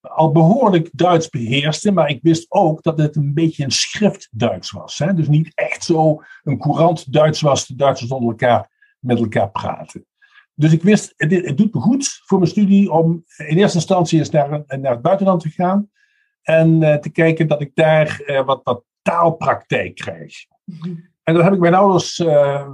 al 0.00 0.32
behoorlijk 0.32 0.88
Duits 0.92 1.28
beheerste, 1.28 1.92
maar 1.92 2.08
ik 2.08 2.22
wist 2.22 2.46
ook 2.48 2.82
dat 2.82 2.98
het 2.98 3.16
een 3.16 3.34
beetje 3.34 3.64
een 3.64 3.70
schrift-Duits 3.70 4.70
was. 4.70 4.98
Hè? 4.98 5.14
Dus 5.14 5.28
niet 5.28 5.52
echt 5.54 5.84
zo 5.84 6.22
een 6.42 6.58
courant 6.58 7.12
Duits 7.12 7.40
was, 7.40 7.66
de 7.66 7.74
Duitsers 7.74 8.10
onder 8.10 8.28
elkaar 8.30 8.70
met 8.98 9.18
elkaar 9.18 9.50
praten. 9.50 10.06
Dus 10.60 10.72
ik 10.72 10.82
wist, 10.82 11.14
het, 11.16 11.30
het, 11.30 11.56
doet 11.56 11.74
me 11.74 11.80
goed 11.80 12.20
voor 12.24 12.38
mijn 12.38 12.50
studie 12.50 12.92
om 12.92 13.24
in 13.36 13.56
eerste 13.56 13.76
instantie 13.76 14.18
eens 14.18 14.30
naar, 14.30 14.48
naar 14.66 14.92
het 14.92 15.02
buitenland 15.02 15.42
te 15.42 15.48
gaan. 15.48 15.90
En 16.42 16.82
uh, 16.82 16.94
te 16.94 17.10
kijken 17.10 17.48
dat 17.48 17.60
ik 17.60 17.70
daar 17.74 18.22
uh, 18.26 18.44
wat, 18.44 18.60
wat 18.64 18.84
taalpraktijk 19.02 19.94
krijg. 19.94 20.34
Mhm. 20.64 20.94
En 21.22 21.34
daar 21.34 21.44
heb 21.44 21.52
ik 21.52 21.58
mijn 21.58 21.74
ouders 21.74 22.18
uh, 22.18 22.68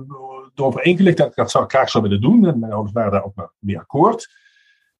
erover 0.54 0.84
ingelegd 0.84 1.16
dat 1.16 1.26
ik 1.26 1.34
dat 1.34 1.50
zou, 1.50 1.68
graag 1.68 1.90
zou 1.90 2.04
willen 2.04 2.20
doen. 2.20 2.46
En 2.46 2.58
mijn 2.58 2.72
ouders 2.72 2.94
waren 2.94 3.12
daar 3.12 3.24
ook 3.24 3.52
mee 3.58 3.78
akkoord. 3.78 4.28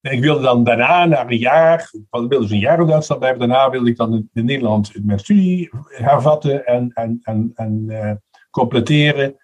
En 0.01 0.13
ik 0.13 0.21
wilde 0.21 0.43
dan 0.43 0.65
daarna, 0.65 1.05
na 1.05 1.29
een 1.29 1.39
jaar, 1.39 1.91
ik 1.93 2.07
wilde 2.11 2.39
dus 2.39 2.51
een 2.51 2.59
jaar 2.59 2.81
in 2.81 2.87
Duitsland 2.87 3.21
blijven. 3.21 3.49
Daarna 3.49 3.71
wilde 3.71 3.91
ik 3.91 3.97
dan 3.97 4.15
in, 4.15 4.31
in 4.33 4.45
Nederland 4.45 4.93
mijn 5.05 5.19
studie 5.19 5.71
hervatten 5.87 6.67
en, 6.67 6.91
en, 6.95 7.21
en, 7.23 7.53
en 7.55 8.23
completeren. 8.51 9.37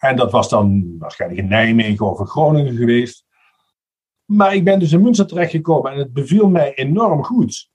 En 0.00 0.16
dat 0.16 0.30
was 0.30 0.48
dan 0.48 0.94
waarschijnlijk 0.98 1.40
in 1.40 1.48
Nijmegen 1.48 2.10
of 2.10 2.20
in 2.20 2.26
Groningen 2.26 2.76
geweest. 2.76 3.24
Maar 4.24 4.54
ik 4.54 4.64
ben 4.64 4.78
dus 4.78 4.92
in 4.92 5.02
Münster 5.02 5.26
terechtgekomen 5.26 5.92
en 5.92 5.98
het 5.98 6.12
beviel 6.12 6.48
mij 6.48 6.74
enorm 6.74 7.24
goed. 7.24 7.70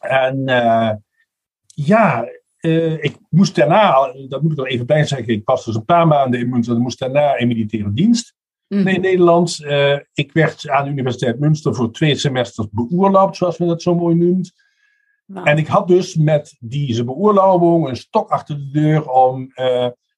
En 0.00 0.48
uh, 0.48 0.92
ja, 1.66 2.28
uh, 2.60 3.04
ik 3.04 3.16
moest 3.28 3.54
daarna, 3.54 4.12
dat 4.28 4.42
moet 4.42 4.52
ik 4.52 4.58
er 4.58 4.66
even 4.66 4.86
bij 4.86 5.04
zeggen, 5.04 5.28
ik 5.28 5.44
was 5.44 5.64
dus 5.64 5.74
een 5.74 5.84
paar 5.84 6.06
maanden 6.06 6.40
in 6.40 6.48
Münster, 6.48 6.74
ik 6.74 6.82
moest 6.82 6.98
daarna 6.98 7.36
in 7.36 7.48
militaire 7.48 7.92
dienst 7.92 8.34
mm. 8.68 8.86
in 8.86 9.00
Nederland. 9.00 9.58
Uh, 9.60 9.98
ik 10.12 10.32
werd 10.32 10.68
aan 10.68 10.84
de 10.84 10.90
Universiteit 10.90 11.38
Münster 11.38 11.74
voor 11.74 11.92
twee 11.92 12.14
semesters 12.14 12.68
beoorloopt, 12.70 13.36
zoals 13.36 13.58
men 13.58 13.68
dat 13.68 13.82
zo 13.82 13.94
mooi 13.94 14.14
noemt. 14.14 14.52
Wow. 15.24 15.48
En 15.48 15.58
ik 15.58 15.66
had 15.66 15.88
dus 15.88 16.16
met 16.16 16.56
deze 16.60 17.04
beoorlobing 17.04 17.88
een 17.88 17.96
stok 17.96 18.30
achter 18.30 18.56
de 18.56 18.70
deur 18.70 19.10
om 19.10 19.52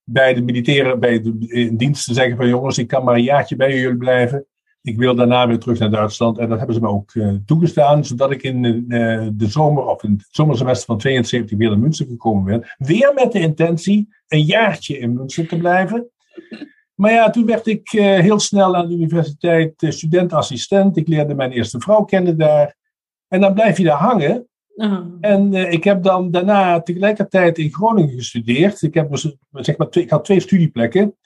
bij 0.04 0.34
de 0.34 0.42
militairen, 0.42 1.00
bij 1.00 1.20
de 1.20 1.76
dienst 1.76 2.04
te 2.04 2.14
zeggen 2.14 2.36
van 2.36 2.48
jongens, 2.48 2.78
ik 2.78 2.86
kan 2.86 3.04
maar 3.04 3.14
een 3.14 3.22
jaartje 3.22 3.56
bij 3.56 3.78
jullie 3.78 3.96
blijven. 3.96 4.46
Ik 4.82 4.96
wil 4.96 5.14
daarna 5.14 5.46
weer 5.46 5.58
terug 5.58 5.78
naar 5.78 5.90
Duitsland. 5.90 6.38
En 6.38 6.48
dat 6.48 6.58
hebben 6.58 6.74
ze 6.74 6.82
me 6.82 6.88
ook 6.88 7.14
uh, 7.14 7.34
toegestaan, 7.46 8.04
zodat 8.04 8.30
ik 8.30 8.42
in 8.42 8.64
uh, 8.64 9.28
de 9.32 9.46
zomer 9.46 9.84
of 9.84 10.02
in 10.02 10.10
het 10.10 10.26
zomersemester 10.30 10.86
van 10.86 10.98
72 10.98 11.58
weer 11.58 11.68
naar 11.68 11.78
Münster 11.78 12.06
gekomen 12.06 12.44
ben. 12.44 12.74
Weer 12.78 13.12
met 13.14 13.32
de 13.32 13.40
intentie 13.40 14.08
een 14.28 14.42
jaartje 14.42 14.98
in 14.98 15.12
Münster 15.12 15.48
te 15.48 15.56
blijven. 15.56 16.10
Maar 16.94 17.12
ja, 17.12 17.30
toen 17.30 17.46
werd 17.46 17.66
ik 17.66 17.92
uh, 17.92 18.04
heel 18.04 18.38
snel 18.38 18.76
aan 18.76 18.88
de 18.88 18.94
universiteit 18.94 19.72
studentassistent. 19.88 20.96
Ik 20.96 21.08
leerde 21.08 21.34
mijn 21.34 21.52
eerste 21.52 21.80
vrouw 21.80 22.04
kennen 22.04 22.38
daar. 22.38 22.76
En 23.28 23.40
dan 23.40 23.54
blijf 23.54 23.78
je 23.78 23.84
daar 23.84 23.98
hangen. 23.98 24.46
Oh. 24.74 25.16
En 25.20 25.54
uh, 25.54 25.72
ik 25.72 25.84
heb 25.84 26.02
dan 26.02 26.30
daarna 26.30 26.82
tegelijkertijd 26.82 27.58
in 27.58 27.72
Groningen 27.72 28.14
gestudeerd. 28.14 28.82
Ik, 28.82 28.94
heb 28.94 29.10
dus, 29.10 29.36
zeg 29.52 29.76
maar, 29.76 29.88
twee, 29.88 30.04
ik 30.04 30.10
had 30.10 30.24
twee 30.24 30.40
studieplekken. 30.40 31.16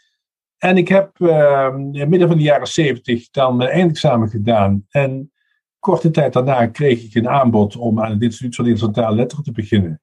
En 0.59 0.77
ik 0.77 0.89
heb 0.89 1.19
uh, 1.19 1.75
in 1.93 2.09
midden 2.09 2.29
van 2.29 2.37
de 2.37 2.43
jaren 2.43 2.67
zeventig 2.67 3.31
dan 3.31 3.57
mijn 3.57 3.71
eindexamen 3.71 4.29
gedaan. 4.29 4.87
En 4.91 5.33
korte 5.79 6.11
tijd 6.11 6.33
daarna 6.33 6.67
kreeg 6.67 7.05
ik 7.05 7.15
een 7.15 7.29
aanbod 7.29 7.77
om 7.77 8.01
aan 8.01 8.11
het 8.11 8.23
Instituut 8.23 8.55
van 8.55 8.67
Internationale 8.67 9.17
Letteren 9.17 9.45
te 9.45 9.53
beginnen. 9.53 10.01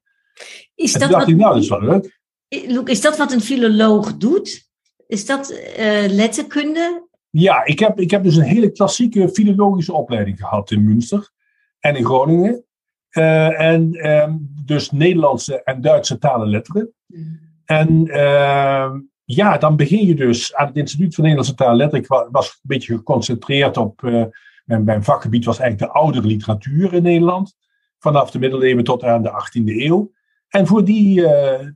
Is 0.74 0.92
dat 0.92 1.00
dacht 1.00 1.12
wat, 1.12 1.28
ik, 1.28 1.36
nou, 1.36 1.54
dat 1.54 1.62
is 1.62 1.68
wel 1.68 1.82
leuk. 1.82 2.20
Luc, 2.48 2.84
is 2.84 3.00
dat 3.00 3.16
wat 3.16 3.32
een 3.32 3.40
filoloog 3.40 4.16
doet? 4.16 4.68
Is 5.06 5.26
dat 5.26 5.50
uh, 5.78 6.04
letterkunde? 6.06 7.08
Ja, 7.30 7.64
ik 7.64 7.78
heb, 7.78 8.00
ik 8.00 8.10
heb 8.10 8.22
dus 8.22 8.36
een 8.36 8.42
hele 8.42 8.70
klassieke 8.70 9.28
filologische 9.28 9.92
opleiding 9.92 10.38
gehad 10.38 10.70
in 10.70 10.84
Münster. 10.84 11.30
en 11.78 11.96
in 11.96 12.04
Groningen. 12.04 12.64
Uh, 13.14 13.60
en 13.60 14.10
um, 14.10 14.50
dus 14.64 14.90
Nederlandse 14.90 15.62
en 15.62 15.80
Duitse 15.80 16.18
talen 16.18 16.48
letteren. 16.48 16.92
Mm. 17.06 17.40
En 17.64 18.06
uh, 18.06 18.90
ja, 19.24 19.58
dan 19.58 19.76
begin 19.76 20.06
je 20.06 20.14
dus 20.14 20.54
aan 20.54 20.66
het 20.66 20.76
Instituut 20.76 21.14
van 21.14 21.24
Nederlandse 21.24 21.54
Taal 21.54 21.76
Letteren. 21.76 22.04
Ik 22.04 22.30
was 22.30 22.48
een 22.48 22.58
beetje 22.62 22.96
geconcentreerd 22.96 23.76
op. 23.76 24.02
Uh, 24.02 24.24
mijn, 24.64 24.84
mijn, 24.84 25.04
vakgebied 25.04 25.44
was 25.44 25.58
eigenlijk 25.58 25.92
de 25.92 25.98
oudere 25.98 26.26
literatuur 26.26 26.94
in 26.94 27.02
Nederland. 27.02 27.56
Vanaf 27.98 28.30
de 28.30 28.38
middeleeuwen 28.38 28.84
tot 28.84 29.04
aan 29.04 29.22
de 29.22 29.30
18e 29.30 29.64
eeuw. 29.64 30.12
En 30.48 30.66
voor 30.66 30.84
die 30.84 31.26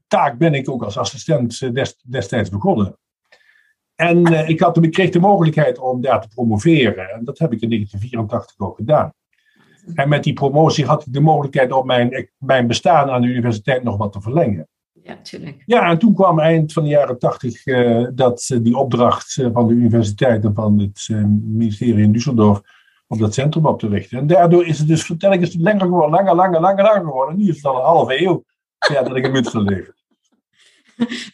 taak 0.08 0.38
ben 0.38 0.54
ik 0.54 0.70
ook 0.70 0.82
als 0.82 0.98
assistent 0.98 1.74
dest, 1.74 2.02
destijds 2.10 2.50
begonnen. 2.50 2.98
En 3.94 4.48
ik, 4.48 4.60
had, 4.60 4.84
ik 4.84 4.92
kreeg 4.92 5.10
de 5.10 5.20
mogelijkheid 5.20 5.78
om 5.78 6.00
daar 6.00 6.20
te 6.20 6.28
promoveren. 6.28 7.10
En 7.10 7.24
dat 7.24 7.38
heb 7.38 7.52
ik 7.52 7.60
in 7.60 7.68
1984 7.68 8.66
ook 8.66 8.76
gedaan. 8.76 9.12
En 9.94 10.08
met 10.08 10.24
die 10.24 10.32
promotie 10.32 10.84
had 10.84 11.06
ik 11.06 11.12
de 11.12 11.20
mogelijkheid 11.20 11.72
om 11.72 11.86
mijn, 11.86 12.28
mijn 12.38 12.66
bestaan 12.66 13.10
aan 13.10 13.22
de 13.22 13.28
universiteit 13.28 13.82
nog 13.82 13.96
wat 13.96 14.12
te 14.12 14.20
verlengen. 14.20 14.68
Ja, 15.02 15.16
tuurlijk. 15.22 15.62
Ja, 15.66 15.90
en 15.90 15.98
toen 15.98 16.14
kwam 16.14 16.38
eind 16.38 16.72
van 16.72 16.82
de 16.82 16.88
jaren 16.88 17.18
tachtig 17.18 17.66
uh, 17.66 18.06
dat 18.14 18.48
uh, 18.52 18.58
die 18.62 18.76
opdracht 18.76 19.36
uh, 19.36 19.48
van 19.52 19.66
de 19.66 19.74
universiteit 19.74 20.44
en 20.44 20.54
van 20.54 20.78
het 20.78 21.08
ministerie 21.42 22.02
in 22.02 22.12
Düsseldorf 22.12 22.60
om 23.06 23.18
dat 23.18 23.34
centrum 23.34 23.66
op 23.66 23.78
te 23.78 23.88
richten. 23.88 24.18
En 24.18 24.26
daardoor 24.26 24.66
is 24.66 24.78
het 24.78 24.88
dus 24.88 25.04
vertelkens 25.04 25.56
langer 25.58 25.80
geworden, 25.80 26.10
langer, 26.10 26.34
langer, 26.34 26.60
langer, 26.60 26.84
langer 26.84 27.04
geworden. 27.04 27.36
Nu 27.36 27.48
is 27.48 27.56
het 27.56 27.64
al 27.64 27.76
een 27.76 27.84
halve 27.84 28.22
eeuw 28.22 28.44
ja, 28.92 29.02
dat 29.02 29.16
ik 29.16 29.24
in 29.24 29.32
Münster 29.32 29.62
leef. 29.62 29.90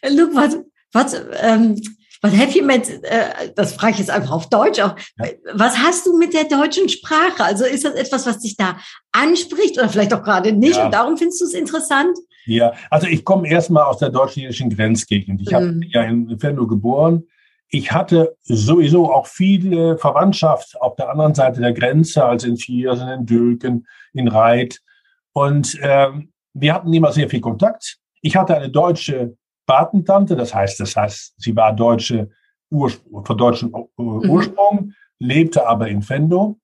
Luc, 0.01 0.33
wat, 0.33 0.63
wat 0.89 1.25
um, 1.43 1.73
Was 2.21 2.33
heb 2.33 2.51
je 2.51 2.61
mit, 2.61 2.89
äh, 3.03 3.51
das 3.55 3.73
frage 3.73 3.93
ich 3.93 3.99
jetzt 3.99 4.09
einfach 4.09 4.31
auf 4.31 4.49
Deutsch 4.49 4.79
auch, 4.79 4.95
ja. 5.17 5.25
was 5.53 5.77
hast 5.77 6.05
du 6.05 6.17
mit 6.17 6.33
der 6.33 6.45
deutschen 6.45 6.89
Sprache? 6.89 7.43
Also 7.43 7.65
ist 7.65 7.85
das 7.85 7.93
etwas, 7.93 8.25
was 8.25 8.39
dich 8.39 8.55
da 8.57 8.77
anspricht 9.11 9.77
oder 9.77 9.89
vielleicht 9.89 10.13
auch 10.13 10.23
gerade 10.23 10.51
nicht 10.51 10.77
ja. 10.77 10.85
und 10.85 10.93
darum 10.93 11.17
findest 11.17 11.41
du 11.41 11.45
es 11.45 11.53
interessant? 11.53 12.17
Ja, 12.45 12.73
also 12.89 13.07
ich 13.07 13.25
komme 13.25 13.49
erstmal 13.49 13.83
aus 13.83 13.97
der 13.97 14.09
deutsch-niederischen 14.09 14.69
Grenzgegend. 14.69 15.41
Ich 15.41 15.51
mhm. 15.51 15.55
habe 15.55 15.79
ja 15.87 16.03
in 16.03 16.41
Venlo 16.41 16.67
geboren. 16.67 17.23
Ich 17.69 17.91
hatte 17.91 18.37
sowieso 18.43 19.11
auch 19.11 19.27
viele 19.27 19.97
Verwandtschaft 19.97 20.79
auf 20.79 20.95
der 20.95 21.09
anderen 21.09 21.33
Seite 21.33 21.61
der 21.61 21.73
Grenze, 21.73 22.23
also 22.23 22.47
in 22.47 22.57
Viersen, 22.57 23.09
in 23.09 23.25
Dülken, 23.25 23.87
in 24.13 24.27
Reit. 24.27 24.79
Und 25.33 25.77
ähm, 25.81 26.31
wir 26.53 26.73
hatten 26.73 26.93
immer 26.93 27.11
sehr 27.11 27.29
viel 27.29 27.41
Kontakt. 27.41 27.97
Ich 28.21 28.35
hatte 28.35 28.55
eine 28.55 28.69
deutsche 28.69 29.35
Patentante, 29.65 30.35
das 30.35 30.53
heißt, 30.53 30.79
das 30.79 30.95
heißt, 30.95 31.35
sie 31.37 31.55
war 31.55 31.73
deutsche 31.73 32.29
Ursprung, 32.69 33.25
von 33.25 33.37
deutschem 33.37 33.69
mhm. 33.69 34.29
Ursprung, 34.29 34.85
mhm. 34.85 34.93
lebte 35.19 35.67
aber 35.67 35.87
in 35.87 36.01
Fendo. 36.01 36.59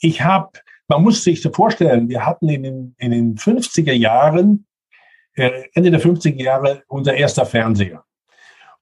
Ich 0.00 0.22
habe, 0.22 0.50
man 0.86 1.02
muss 1.02 1.24
sich 1.24 1.42
so 1.42 1.50
vorstellen, 1.50 2.08
wir 2.08 2.24
hatten 2.24 2.48
in 2.48 2.62
den, 2.62 2.94
in 2.98 3.10
den 3.10 3.36
50er 3.36 3.92
Jahren, 3.92 4.66
äh, 5.34 5.64
Ende 5.74 5.90
der 5.90 6.00
50er 6.00 6.42
Jahre, 6.42 6.82
unser 6.88 7.14
erster 7.14 7.46
Fernseher. 7.46 8.04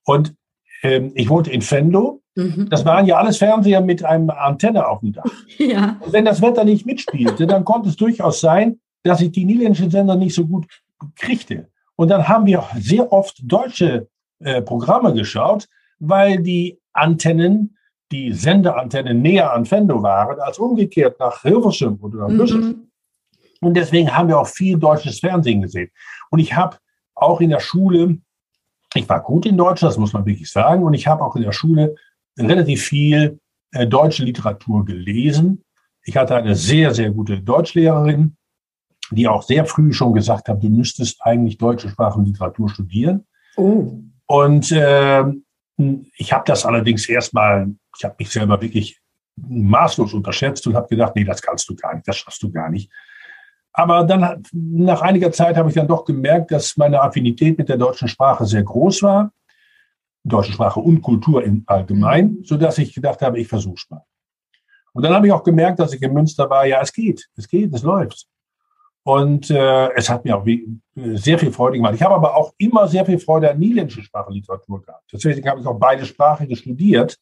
Und 0.04 0.34
ähm, 0.82 1.12
ich 1.14 1.28
wohnte 1.28 1.50
in 1.50 1.62
Fendo. 1.62 2.22
Mhm. 2.34 2.68
Das 2.68 2.84
waren 2.84 3.06
ja 3.06 3.16
alles 3.16 3.38
Fernseher 3.38 3.80
mit 3.80 4.04
einem 4.04 4.30
Antenne 4.30 4.86
auf 4.86 5.00
dem 5.00 5.12
Dach. 5.12 5.24
Ja. 5.58 5.98
Und 6.00 6.12
wenn 6.12 6.24
das 6.24 6.42
Wetter 6.42 6.64
nicht 6.64 6.84
mitspielte, 6.84 7.46
dann 7.46 7.64
konnte 7.64 7.88
es 7.88 7.96
durchaus 7.96 8.40
sein, 8.40 8.78
dass 9.02 9.20
ich 9.20 9.32
die 9.32 9.44
niederländischen 9.44 9.90
Sender 9.90 10.16
nicht 10.16 10.34
so 10.34 10.46
gut 10.46 10.66
kriegte. 11.16 11.70
Und 11.96 12.08
dann 12.08 12.28
haben 12.28 12.46
wir 12.46 12.64
sehr 12.78 13.12
oft 13.12 13.38
deutsche 13.42 14.08
äh, 14.40 14.62
Programme 14.62 15.14
geschaut, 15.14 15.68
weil 15.98 16.42
die 16.42 16.78
Antennen, 16.92 17.76
die 18.12 18.32
Sendeantennen 18.32 19.20
näher 19.20 19.52
an 19.52 19.64
Fendo 19.64 20.02
waren 20.02 20.38
als 20.40 20.58
umgekehrt 20.58 21.18
nach 21.18 21.42
Hilversum 21.42 21.98
oder 22.00 22.28
nach 22.28 22.28
Düsseldorf. 22.28 22.76
Mhm. 22.76 22.86
Und 23.60 23.74
deswegen 23.74 24.14
haben 24.14 24.28
wir 24.28 24.38
auch 24.38 24.46
viel 24.46 24.78
deutsches 24.78 25.20
Fernsehen 25.20 25.62
gesehen. 25.62 25.90
Und 26.30 26.38
ich 26.38 26.54
habe 26.54 26.76
auch 27.14 27.40
in 27.40 27.50
der 27.50 27.60
Schule, 27.60 28.18
ich 28.94 29.08
war 29.08 29.22
gut 29.22 29.46
in 29.46 29.56
Deutsch, 29.56 29.80
das 29.80 29.96
muss 29.96 30.12
man 30.12 30.26
wirklich 30.26 30.50
sagen, 30.50 30.84
und 30.84 30.94
ich 30.94 31.06
habe 31.06 31.24
auch 31.24 31.36
in 31.36 31.42
der 31.42 31.52
Schule 31.52 31.94
relativ 32.38 32.82
viel 32.82 33.40
äh, 33.72 33.86
deutsche 33.86 34.24
Literatur 34.24 34.84
gelesen. 34.84 35.64
Ich 36.02 36.16
hatte 36.16 36.36
eine 36.36 36.54
sehr, 36.54 36.94
sehr 36.94 37.10
gute 37.10 37.40
Deutschlehrerin, 37.40 38.36
die 39.14 39.28
auch 39.28 39.42
sehr 39.42 39.64
früh 39.64 39.92
schon 39.92 40.14
gesagt 40.14 40.48
haben, 40.48 40.60
du 40.60 40.68
müsstest 40.68 41.22
eigentlich 41.22 41.58
deutsche 41.58 41.88
Sprache 41.88 42.18
und 42.18 42.26
Literatur 42.26 42.68
studieren. 42.68 43.26
Oh. 43.56 44.00
Und 44.26 44.72
äh, 44.72 45.24
ich 46.16 46.32
habe 46.32 46.44
das 46.46 46.66
allerdings 46.66 47.08
erstmal, 47.08 47.68
ich 47.96 48.04
habe 48.04 48.16
mich 48.18 48.30
selber 48.30 48.60
wirklich 48.60 49.00
maßlos 49.36 50.14
unterschätzt 50.14 50.66
und 50.66 50.74
habe 50.74 50.88
gedacht, 50.88 51.12
nee, 51.14 51.24
das 51.24 51.42
kannst 51.42 51.68
du 51.68 51.76
gar 51.76 51.94
nicht, 51.94 52.08
das 52.08 52.16
schaffst 52.16 52.42
du 52.42 52.50
gar 52.50 52.70
nicht. 52.70 52.90
Aber 53.72 54.04
dann, 54.04 54.42
nach 54.52 55.02
einiger 55.02 55.30
Zeit 55.32 55.56
habe 55.56 55.68
ich 55.68 55.74
dann 55.74 55.86
doch 55.86 56.06
gemerkt, 56.06 56.50
dass 56.50 56.78
meine 56.78 57.02
Affinität 57.02 57.58
mit 57.58 57.68
der 57.68 57.76
deutschen 57.76 58.08
Sprache 58.08 58.46
sehr 58.46 58.62
groß 58.62 59.02
war. 59.02 59.32
Deutsche 60.24 60.52
Sprache 60.52 60.80
und 60.80 61.02
Kultur 61.02 61.44
im 61.44 61.62
Allgemeinen, 61.66 62.38
mhm. 62.38 62.44
so 62.44 62.56
dass 62.56 62.78
ich 62.78 62.94
gedacht 62.94 63.20
habe, 63.20 63.38
ich 63.38 63.46
versuche 63.46 63.76
es 63.76 63.90
mal. 63.90 64.02
Und 64.94 65.02
dann 65.02 65.12
habe 65.12 65.26
ich 65.26 65.32
auch 65.32 65.44
gemerkt, 65.44 65.78
dass 65.78 65.92
ich 65.92 66.00
in 66.00 66.14
Münster 66.14 66.48
war, 66.48 66.64
ja, 66.66 66.80
es 66.80 66.90
geht, 66.90 67.28
es 67.36 67.46
geht, 67.46 67.74
es 67.74 67.82
läuft. 67.82 68.26
Und 69.06 69.50
äh, 69.50 69.92
es 69.94 70.10
hat 70.10 70.24
mir 70.24 70.36
auch 70.36 70.44
sehr 70.96 71.38
viel 71.38 71.52
Freude 71.52 71.76
gemacht. 71.76 71.94
Ich 71.94 72.02
habe 72.02 72.16
aber 72.16 72.34
auch 72.34 72.52
immer 72.58 72.88
sehr 72.88 73.06
viel 73.06 73.20
Freude 73.20 73.48
an 73.48 73.56
niederländische 73.56 74.02
Sprachliteratur 74.02 74.82
gehabt. 74.82 75.04
Deswegen 75.12 75.48
habe 75.48 75.60
ich 75.60 75.66
auch 75.66 75.78
beide 75.78 76.04
Sprachen 76.04 76.56
studiert, 76.56 77.16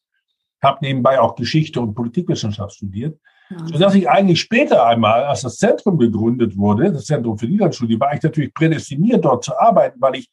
habe 0.62 0.78
nebenbei 0.80 1.20
auch 1.20 1.34
Geschichte 1.34 1.82
und 1.82 1.94
Politikwissenschaft 1.94 2.76
studiert, 2.76 3.20
ja. 3.50 3.66
sodass 3.66 3.94
ich 3.96 4.08
eigentlich 4.08 4.40
später 4.40 4.86
einmal, 4.86 5.24
als 5.24 5.42
das 5.42 5.58
Zentrum 5.58 5.98
gegründet 5.98 6.56
wurde, 6.56 6.90
das 6.90 7.04
Zentrum 7.04 7.36
für 7.36 7.44
Niederlandstudie, 7.44 8.00
war 8.00 8.14
ich 8.14 8.22
natürlich 8.22 8.54
prädestiniert, 8.54 9.22
dort 9.22 9.44
zu 9.44 9.54
arbeiten, 9.58 10.00
weil 10.00 10.14
ich 10.14 10.30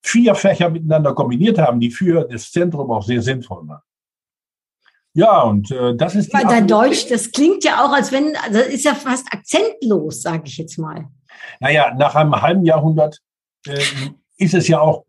vier 0.00 0.34
Fächer 0.34 0.70
miteinander 0.70 1.12
kombiniert 1.12 1.58
habe, 1.58 1.78
die 1.78 1.90
für 1.90 2.24
das 2.24 2.50
Zentrum 2.50 2.90
auch 2.90 3.02
sehr 3.02 3.20
sinnvoll 3.20 3.68
waren. 3.68 3.82
Ja, 5.16 5.40
und 5.44 5.70
äh, 5.70 5.96
das 5.96 6.14
ist. 6.14 6.32
Weil 6.34 6.44
dein 6.44 6.68
Deutsch, 6.68 7.06
das 7.08 7.32
klingt 7.32 7.64
ja 7.64 7.82
auch, 7.82 7.90
als 7.90 8.12
wenn, 8.12 8.36
also 8.36 8.60
ist 8.60 8.84
ja 8.84 8.94
fast 8.94 9.26
akzentlos, 9.32 10.20
sage 10.20 10.42
ich 10.44 10.58
jetzt 10.58 10.78
mal. 10.78 11.06
Naja, 11.58 11.94
nach 11.96 12.14
einem 12.14 12.38
halben 12.40 12.66
Jahrhundert 12.66 13.20
äh, 13.66 13.80
ist 14.36 14.52
es 14.52 14.68
ja 14.68 14.78
auch, 14.78 15.06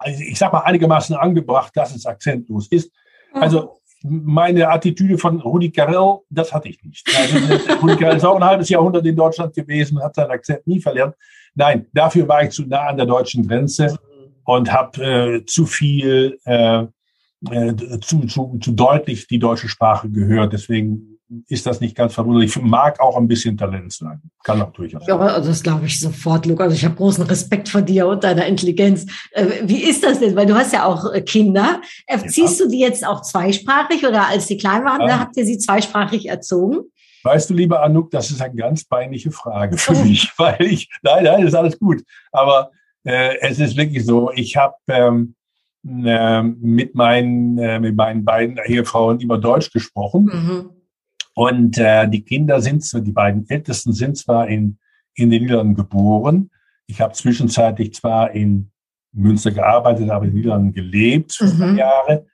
also 0.00 0.20
ich 0.20 0.36
sag 0.36 0.52
mal, 0.52 0.62
einigermaßen 0.62 1.14
angebracht, 1.14 1.70
dass 1.76 1.94
es 1.94 2.04
akzentlos 2.04 2.66
ist. 2.72 2.90
Also 3.32 3.78
meine 4.02 4.68
Attitüde 4.68 5.16
von 5.16 5.40
Rudi 5.40 5.70
Carell, 5.70 6.18
das 6.28 6.52
hatte 6.52 6.68
ich 6.68 6.82
nicht. 6.82 7.08
Also, 7.16 7.36
Rudi 7.80 7.96
Carell 7.96 8.16
ist 8.16 8.24
auch 8.24 8.34
ein 8.34 8.44
halbes 8.44 8.70
Jahrhundert 8.70 9.06
in 9.06 9.14
Deutschland 9.14 9.54
gewesen, 9.54 10.02
hat 10.02 10.16
seinen 10.16 10.32
Akzent 10.32 10.66
nie 10.66 10.80
verlernt. 10.80 11.14
Nein, 11.54 11.86
dafür 11.92 12.26
war 12.26 12.42
ich 12.42 12.50
zu 12.50 12.64
nah 12.66 12.88
an 12.88 12.96
der 12.96 13.06
deutschen 13.06 13.46
Grenze 13.46 13.96
und 14.44 14.72
habe 14.72 15.04
äh, 15.04 15.44
zu 15.46 15.64
viel 15.64 16.40
äh, 16.44 16.86
äh, 17.50 17.74
zu, 18.00 18.26
zu, 18.26 18.58
zu 18.60 18.72
deutlich 18.72 19.26
die 19.26 19.38
deutsche 19.38 19.68
Sprache 19.68 20.08
gehört. 20.08 20.52
Deswegen 20.52 21.18
ist 21.48 21.66
das 21.66 21.80
nicht 21.80 21.96
ganz 21.96 22.14
verwunderlich. 22.14 22.54
Ich 22.54 22.62
mag 22.62 23.00
auch 23.00 23.16
ein 23.16 23.26
bisschen 23.26 23.56
Talent 23.56 23.92
sein. 23.92 24.20
Kann 24.44 24.60
auch 24.60 24.72
durchaus 24.72 25.04
sein. 25.04 25.18
Ja, 25.18 25.40
das 25.40 25.62
glaube 25.62 25.86
ich 25.86 25.98
sofort, 25.98 26.46
Luke. 26.46 26.62
Also 26.62 26.74
ich 26.74 26.84
habe 26.84 26.94
großen 26.94 27.24
Respekt 27.24 27.68
vor 27.68 27.82
dir 27.82 28.06
und 28.06 28.22
deiner 28.22 28.46
Intelligenz. 28.46 29.06
Äh, 29.32 29.62
wie 29.64 29.82
ist 29.82 30.04
das 30.04 30.20
denn? 30.20 30.36
Weil 30.36 30.46
du 30.46 30.54
hast 30.54 30.72
ja 30.72 30.84
auch 30.84 31.12
äh, 31.12 31.22
Kinder. 31.22 31.80
Erziehst 32.06 32.60
ja. 32.60 32.66
du 32.66 32.70
die 32.70 32.80
jetzt 32.80 33.06
auch 33.06 33.22
zweisprachig 33.22 34.06
oder 34.06 34.28
als 34.28 34.46
die 34.46 34.56
klein 34.56 34.84
waren, 34.84 35.00
ja. 35.02 35.06
da 35.06 35.18
habt 35.20 35.36
ihr 35.36 35.46
sie 35.46 35.58
zweisprachig 35.58 36.28
erzogen? 36.28 36.80
Weißt 37.24 37.50
du, 37.50 37.54
lieber 37.54 37.82
Anouk, 37.82 38.10
das 38.10 38.30
ist 38.30 38.42
eine 38.42 38.54
ganz 38.54 38.84
peinliche 38.84 39.30
Frage 39.30 39.78
für 39.78 39.92
mich, 40.04 40.32
weil 40.36 40.60
ich, 40.60 40.88
nein, 41.02 41.24
nein, 41.24 41.46
ist 41.46 41.54
alles 41.54 41.78
gut. 41.78 42.02
Aber 42.30 42.70
äh, 43.04 43.36
es 43.40 43.58
ist 43.58 43.76
wirklich 43.76 44.04
so, 44.04 44.30
ich 44.32 44.56
habe 44.56 44.74
ähm, 44.88 45.34
äh, 45.86 46.42
mit, 46.42 46.94
meinen, 46.94 47.58
äh, 47.58 47.80
mit 47.80 47.96
meinen 47.96 48.24
beiden 48.24 48.58
Ehefrauen 48.64 49.20
immer 49.20 49.38
Deutsch 49.38 49.72
gesprochen. 49.72 50.24
Mhm. 50.24 50.70
Und 51.34 51.78
äh, 51.78 52.08
die 52.08 52.22
Kinder 52.22 52.60
sind, 52.60 52.84
die 53.06 53.12
beiden 53.12 53.48
Ältesten 53.48 53.92
sind 53.92 54.16
zwar 54.16 54.48
in, 54.48 54.78
in 55.14 55.30
den 55.30 55.42
Niederlanden 55.42 55.74
geboren. 55.74 56.50
Ich 56.86 57.00
habe 57.00 57.14
zwischenzeitlich 57.14 57.94
zwar 57.94 58.32
in 58.32 58.70
Münster 59.12 59.50
gearbeitet, 59.50 60.10
aber 60.10 60.24
in 60.24 60.30
den 60.30 60.36
Niederlanden 60.36 60.72
gelebt, 60.72 61.40
mhm. 61.40 61.76
Jahre. 61.76 62.26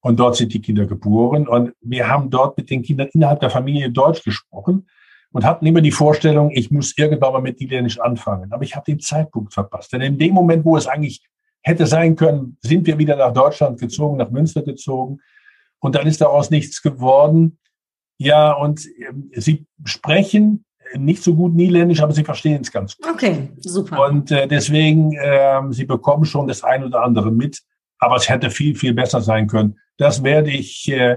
Und 0.00 0.18
dort 0.20 0.36
sind 0.36 0.54
die 0.54 0.60
Kinder 0.60 0.86
geboren. 0.86 1.48
Und 1.48 1.72
wir 1.80 2.08
haben 2.08 2.30
dort 2.30 2.56
mit 2.56 2.70
den 2.70 2.82
Kindern 2.82 3.08
innerhalb 3.12 3.40
der 3.40 3.50
Familie 3.50 3.90
Deutsch 3.90 4.22
gesprochen 4.22 4.86
und 5.32 5.44
hatten 5.44 5.66
immer 5.66 5.80
die 5.80 5.90
Vorstellung, 5.90 6.50
ich 6.52 6.70
muss 6.70 6.96
irgendwann 6.96 7.32
mal 7.32 7.42
mit 7.42 7.60
Niederländisch 7.60 8.00
anfangen. 8.00 8.52
Aber 8.52 8.62
ich 8.62 8.74
habe 8.74 8.84
den 8.84 9.00
Zeitpunkt 9.00 9.52
verpasst. 9.52 9.92
Denn 9.92 10.00
in 10.00 10.18
dem 10.18 10.32
Moment, 10.32 10.64
wo 10.64 10.76
es 10.76 10.86
eigentlich 10.86 11.22
hätte 11.66 11.86
sein 11.86 12.14
können, 12.14 12.56
sind 12.60 12.86
wir 12.86 12.96
wieder 12.96 13.16
nach 13.16 13.32
Deutschland 13.32 13.80
gezogen, 13.80 14.18
nach 14.18 14.30
Münster 14.30 14.62
gezogen. 14.62 15.18
Und 15.80 15.96
dann 15.96 16.06
ist 16.06 16.20
daraus 16.20 16.48
nichts 16.48 16.80
geworden. 16.80 17.58
Ja, 18.18 18.52
und 18.52 18.86
ähm, 18.86 19.30
sie 19.34 19.66
sprechen 19.84 20.64
nicht 20.94 21.24
so 21.24 21.34
gut 21.34 21.54
Niederländisch, 21.54 22.00
aber 22.00 22.12
sie 22.12 22.22
verstehen 22.22 22.62
es 22.62 22.70
ganz 22.70 22.96
gut. 22.96 23.10
Okay, 23.10 23.50
super. 23.58 24.06
Und 24.06 24.30
äh, 24.30 24.46
deswegen, 24.46 25.12
äh, 25.14 25.60
sie 25.70 25.84
bekommen 25.84 26.24
schon 26.24 26.46
das 26.46 26.62
ein 26.62 26.84
oder 26.84 27.02
andere 27.02 27.32
mit, 27.32 27.60
aber 27.98 28.14
es 28.14 28.28
hätte 28.28 28.50
viel, 28.50 28.76
viel 28.76 28.94
besser 28.94 29.20
sein 29.20 29.48
können. 29.48 29.76
Das 29.96 30.22
werde 30.22 30.52
ich 30.52 30.88
äh, 30.88 31.16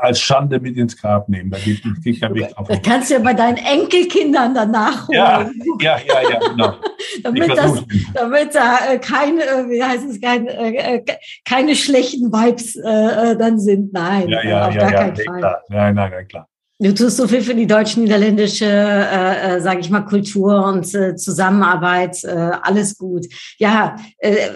als 0.00 0.20
Schande 0.20 0.60
mit 0.60 0.76
ins 0.76 0.96
Grab 0.96 1.28
nehmen. 1.28 1.50
Da 1.50 1.58
geht, 1.58 1.82
geht 2.02 2.20
kein 2.20 2.34
Weg 2.34 2.50
drauf. 2.50 2.68
Das 2.68 2.82
kannst 2.82 3.10
du 3.10 3.14
ja 3.14 3.20
bei 3.20 3.34
deinen 3.34 3.58
Enkelkindern 3.58 4.54
danach 4.54 5.08
holen. 5.08 5.16
Ja, 5.16 5.50
ja, 5.80 5.98
ja, 6.06 6.30
ja 6.30 6.38
genau. 6.38 6.74
damit, 7.22 7.50
das, 7.50 7.84
damit 8.14 8.54
da 8.54 8.78
äh, 8.92 8.98
keine, 8.98 9.42
äh, 9.42 9.70
wie 9.70 9.82
heißt 9.82 10.08
es, 10.08 10.20
keine, 10.20 10.50
äh, 10.50 11.04
keine 11.44 11.74
schlechten 11.74 12.32
Vibes 12.32 12.76
äh, 12.76 13.36
dann 13.36 13.58
sind. 13.58 13.92
Nein, 13.92 14.28
ja, 14.28 14.42
ja, 14.42 14.68
auf 14.68 14.74
ja, 14.74 14.80
gar 14.80 14.92
ja, 14.92 14.98
keinen 14.98 15.16
Fall. 15.16 15.38
Klar. 15.38 15.62
Nein, 15.68 15.94
nein, 15.94 16.10
nein, 16.10 16.28
klar. 16.28 16.46
Du 16.82 16.94
tust 16.94 17.18
so 17.18 17.28
viel 17.28 17.42
für 17.42 17.54
die 17.54 17.66
deutsch-niederländische, 17.66 18.64
äh, 18.64 19.56
äh, 19.56 19.60
sage 19.60 19.80
ich 19.80 19.90
mal, 19.90 20.00
Kultur 20.00 20.64
und 20.64 20.94
äh, 20.94 21.14
Zusammenarbeit. 21.14 22.24
Äh, 22.24 22.52
alles 22.62 22.96
gut. 22.96 23.26
Ja, 23.58 23.96
äh, 24.16 24.48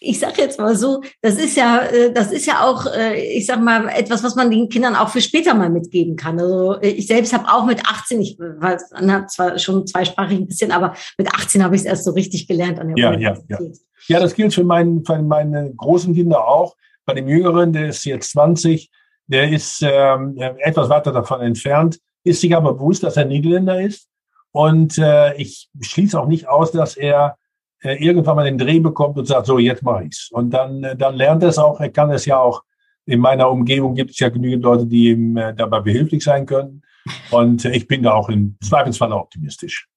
ich 0.00 0.18
sage 0.18 0.42
jetzt 0.42 0.58
mal 0.58 0.76
so, 0.76 1.02
das 1.22 1.36
ist 1.36 1.56
ja, 1.56 1.80
äh, 1.82 2.12
das 2.12 2.32
ist 2.32 2.46
ja 2.46 2.64
auch, 2.64 2.86
äh, 2.86 3.20
ich 3.20 3.46
sag 3.46 3.60
mal, 3.60 3.88
etwas, 3.88 4.22
was 4.22 4.36
man 4.36 4.50
den 4.50 4.68
Kindern 4.68 4.94
auch 4.94 5.08
für 5.08 5.20
später 5.20 5.54
mal 5.54 5.70
mitgeben 5.70 6.16
kann. 6.16 6.38
Also 6.38 6.80
äh, 6.80 6.88
ich 6.88 7.06
selbst 7.06 7.32
habe 7.32 7.48
auch 7.48 7.66
mit 7.66 7.84
18, 7.84 8.20
ich 8.20 8.38
war 8.38 8.78
zwar 9.26 9.58
schon 9.58 9.86
zweisprachig 9.86 10.38
ein 10.38 10.46
bisschen, 10.46 10.72
aber 10.72 10.94
mit 11.16 11.28
18 11.32 11.62
habe 11.62 11.74
ich 11.74 11.82
es 11.82 11.86
erst 11.86 12.04
so 12.04 12.12
richtig 12.12 12.46
gelernt 12.46 12.78
an 12.78 12.88
der 12.88 12.96
ja, 12.96 13.08
Universität. 13.10 13.48
Ja, 13.48 13.58
ja. 13.58 14.16
ja, 14.16 14.20
das 14.20 14.34
gilt 14.34 14.54
für, 14.54 14.64
meinen, 14.64 15.04
für 15.04 15.20
meine 15.20 15.72
großen 15.74 16.14
Kinder 16.14 16.46
auch. 16.46 16.76
Bei 17.04 17.14
dem 17.14 17.28
Jüngeren, 17.28 17.72
der 17.72 17.88
ist 17.88 18.04
jetzt 18.04 18.32
20, 18.32 18.90
der 19.26 19.50
ist 19.50 19.82
ähm, 19.82 20.36
etwas 20.58 20.88
weiter 20.88 21.12
davon 21.12 21.40
entfernt, 21.40 21.98
ist 22.24 22.40
sich 22.40 22.54
aber 22.54 22.74
bewusst, 22.74 23.02
dass 23.02 23.16
er 23.16 23.24
Niederländer 23.24 23.80
ist. 23.80 24.08
Und 24.52 24.98
äh, 24.98 25.34
ich 25.36 25.68
schließe 25.80 26.18
auch 26.18 26.26
nicht 26.26 26.48
aus, 26.48 26.72
dass 26.72 26.96
er 26.96 27.36
irgendwann 27.80 28.36
mal 28.36 28.44
den 28.44 28.58
Dreh 28.58 28.80
bekommt 28.80 29.18
und 29.18 29.26
sagt, 29.26 29.46
so, 29.46 29.58
jetzt 29.58 29.82
mache 29.82 30.04
ich's. 30.04 30.30
Und 30.32 30.50
dann, 30.50 30.82
äh, 30.82 30.96
dann 30.96 31.16
lernt 31.16 31.42
er 31.42 31.50
es 31.50 31.58
auch. 31.58 31.80
Er 31.80 31.90
kann 31.90 32.10
es 32.10 32.24
ja 32.26 32.38
auch. 32.38 32.62
In 33.06 33.20
meiner 33.20 33.50
Umgebung 33.50 33.94
gibt 33.94 34.10
es 34.10 34.18
ja 34.18 34.28
genügend 34.28 34.62
Leute, 34.62 34.86
die 34.86 35.10
ihm 35.10 35.36
äh, 35.36 35.54
dabei 35.54 35.80
behilflich 35.80 36.22
sein 36.22 36.44
können. 36.44 36.82
Und 37.30 37.64
ich 37.64 37.86
bin 37.86 38.02
da 38.02 38.12
auch 38.12 38.28
im 38.28 38.56
Zweifelsfall 38.62 39.12
optimistisch. 39.12 39.88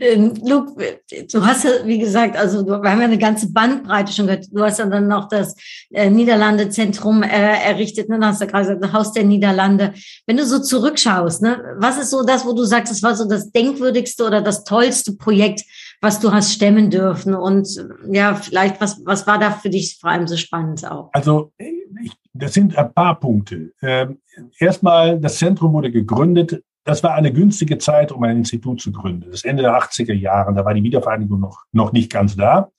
Ähm, 0.00 0.34
Luke, 0.44 1.00
du 1.32 1.44
hast 1.44 1.64
ja, 1.64 1.70
wie 1.84 1.98
gesagt, 1.98 2.36
also 2.36 2.64
wir 2.64 2.74
haben 2.74 3.00
ja 3.00 3.06
eine 3.06 3.18
ganze 3.18 3.52
Bandbreite 3.52 4.12
schon 4.12 4.26
gehört. 4.26 4.46
Du 4.52 4.62
hast 4.62 4.78
ja 4.78 4.86
dann 4.86 5.08
noch 5.08 5.28
das 5.28 5.54
äh, 5.90 6.08
Niederlande-Zentrum 6.08 7.22
äh, 7.22 7.64
errichtet, 7.64 8.08
ne? 8.08 8.18
Du 8.18 8.26
hast 8.26 8.40
ja 8.40 8.46
gerade 8.46 8.76
gesagt, 8.76 8.92
Haus 8.92 9.12
der 9.12 9.24
Niederlande. 9.24 9.94
Wenn 10.26 10.36
du 10.36 10.46
so 10.46 10.60
zurückschaust, 10.60 11.42
ne, 11.42 11.76
was 11.78 11.98
ist 11.98 12.10
so 12.10 12.22
das, 12.22 12.44
wo 12.44 12.52
du 12.52 12.64
sagst, 12.64 12.92
das 12.92 13.02
war 13.02 13.16
so 13.16 13.28
das 13.28 13.50
denkwürdigste 13.50 14.24
oder 14.24 14.40
das 14.40 14.64
tollste 14.64 15.16
Projekt, 15.16 15.62
was 16.00 16.20
du 16.20 16.32
hast 16.32 16.52
stemmen 16.52 16.90
dürfen? 16.90 17.34
Und 17.34 17.68
ja, 18.10 18.34
vielleicht, 18.34 18.80
was, 18.80 19.00
was 19.04 19.26
war 19.26 19.38
da 19.38 19.50
für 19.50 19.70
dich 19.70 19.98
vor 20.00 20.10
allem 20.10 20.26
so 20.26 20.36
spannend 20.36 20.90
auch? 20.90 21.10
Also, 21.12 21.52
ich, 21.58 22.12
das 22.32 22.54
sind 22.54 22.76
ein 22.76 22.92
paar 22.92 23.18
Punkte. 23.20 23.72
Ähm, 23.82 24.18
erstmal, 24.58 25.20
das 25.20 25.38
Zentrum 25.38 25.72
wurde 25.72 25.90
gegründet 25.90 26.62
das 26.84 27.02
war 27.02 27.14
eine 27.14 27.32
günstige 27.32 27.78
Zeit, 27.78 28.12
um 28.12 28.22
ein 28.24 28.38
Institut 28.38 28.80
zu 28.80 28.92
gründen. 28.92 29.30
Das 29.30 29.44
Ende 29.44 29.62
der 29.62 29.78
80er 29.78 30.14
Jahre, 30.14 30.54
da 30.54 30.64
war 30.64 30.74
die 30.74 30.82
Wiedervereinigung 30.82 31.40
noch, 31.40 31.64
noch 31.72 31.92
nicht 31.92 32.10
ganz 32.10 32.36
da. 32.36 32.70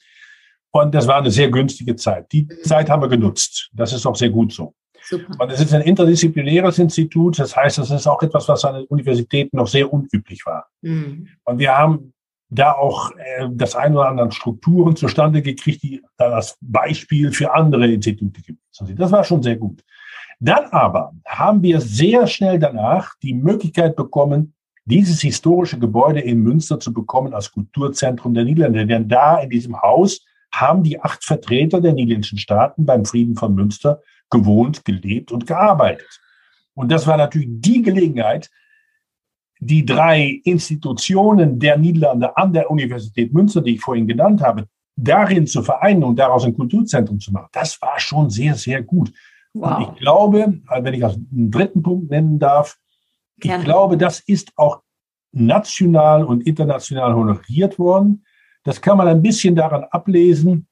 Und 0.71 0.95
das 0.95 1.07
war 1.07 1.17
eine 1.17 1.31
sehr 1.31 1.49
günstige 1.49 1.95
Zeit. 1.95 2.31
Die 2.31 2.47
Zeit 2.63 2.89
haben 2.89 3.01
wir 3.01 3.09
genutzt. 3.09 3.69
Das 3.73 3.93
ist 3.93 4.05
auch 4.05 4.15
sehr 4.15 4.29
gut 4.29 4.53
so. 4.53 4.73
Super. 5.03 5.43
Und 5.43 5.51
es 5.51 5.59
ist 5.59 5.73
ein 5.73 5.81
interdisziplinäres 5.81 6.79
Institut. 6.79 7.39
Das 7.39 7.55
heißt, 7.55 7.79
es 7.79 7.91
ist 7.91 8.07
auch 8.07 8.21
etwas, 8.21 8.47
was 8.47 8.63
an 8.63 8.75
den 8.75 8.85
Universitäten 8.85 9.57
noch 9.57 9.67
sehr 9.67 9.91
unüblich 9.91 10.45
war. 10.45 10.67
Mhm. 10.81 11.27
Und 11.43 11.59
wir 11.59 11.77
haben 11.77 12.13
da 12.51 12.73
auch 12.73 13.11
äh, 13.11 13.47
das 13.49 13.75
ein 13.75 13.95
oder 13.95 14.09
andere 14.09 14.31
Strukturen 14.31 14.95
zustande 14.95 15.41
gekriegt, 15.41 15.81
die 15.81 16.03
da 16.17 16.29
das 16.29 16.57
Beispiel 16.61 17.31
für 17.31 17.53
andere 17.53 17.87
Institute 17.87 18.41
gibt. 18.41 18.59
Das 18.97 19.11
war 19.11 19.23
schon 19.23 19.41
sehr 19.41 19.55
gut. 19.55 19.83
Dann 20.39 20.65
aber 20.65 21.13
haben 21.25 21.63
wir 21.63 21.79
sehr 21.79 22.27
schnell 22.27 22.59
danach 22.59 23.13
die 23.23 23.33
Möglichkeit 23.33 23.95
bekommen, 23.95 24.53
dieses 24.85 25.21
historische 25.21 25.79
Gebäude 25.79 26.19
in 26.19 26.39
Münster 26.41 26.79
zu 26.79 26.91
bekommen 26.91 27.33
als 27.33 27.51
Kulturzentrum 27.51 28.33
der 28.33 28.43
Niederlande. 28.43 28.85
Denn 28.85 29.07
da 29.07 29.39
in 29.39 29.49
diesem 29.49 29.81
Haus 29.81 30.25
haben 30.51 30.83
die 30.83 30.99
acht 30.99 31.23
Vertreter 31.23 31.79
der 31.79 31.93
niederländischen 31.93 32.39
Staaten 32.39 32.85
beim 32.85 33.05
Frieden 33.05 33.35
von 33.35 33.55
Münster 33.55 34.01
gewohnt, 34.29 34.83
gelebt 34.83 35.31
und 35.31 35.47
gearbeitet. 35.47 36.19
Und 36.73 36.91
das 36.91 37.07
war 37.07 37.17
natürlich 37.17 37.49
die 37.51 37.81
Gelegenheit, 37.81 38.49
die 39.63 39.85
drei 39.85 40.41
Institutionen 40.43 41.59
der 41.59 41.77
Niederlande 41.77 42.35
an 42.35 42.51
der 42.51 42.71
Universität 42.71 43.31
Münster, 43.31 43.61
die 43.61 43.75
ich 43.75 43.81
vorhin 43.81 44.07
genannt 44.07 44.41
habe, 44.41 44.67
darin 44.95 45.45
zu 45.45 45.61
vereinen 45.61 46.03
und 46.03 46.17
daraus 46.17 46.45
ein 46.45 46.55
Kulturzentrum 46.55 47.19
zu 47.19 47.31
machen. 47.31 47.49
Das 47.51 47.79
war 47.81 47.99
schon 47.99 48.31
sehr, 48.31 48.55
sehr 48.55 48.81
gut. 48.81 49.13
Wow. 49.53 49.77
Und 49.77 49.83
ich 49.83 49.93
glaube, 49.99 50.59
wenn 50.67 50.93
ich 50.93 51.05
einen 51.05 51.51
dritten 51.51 51.83
Punkt 51.83 52.09
nennen 52.09 52.39
darf, 52.39 52.79
Gerne. 53.37 53.59
ich 53.59 53.65
glaube, 53.65 53.97
das 53.97 54.21
ist 54.21 54.51
auch 54.55 54.81
national 55.31 56.23
und 56.23 56.47
international 56.47 57.13
honoriert 57.13 57.77
worden. 57.77 58.25
Das 58.63 58.81
kann 58.81 58.97
man 58.97 59.07
ein 59.07 59.21
bisschen 59.21 59.55
daran 59.55 59.83
ablesen, 59.91 60.67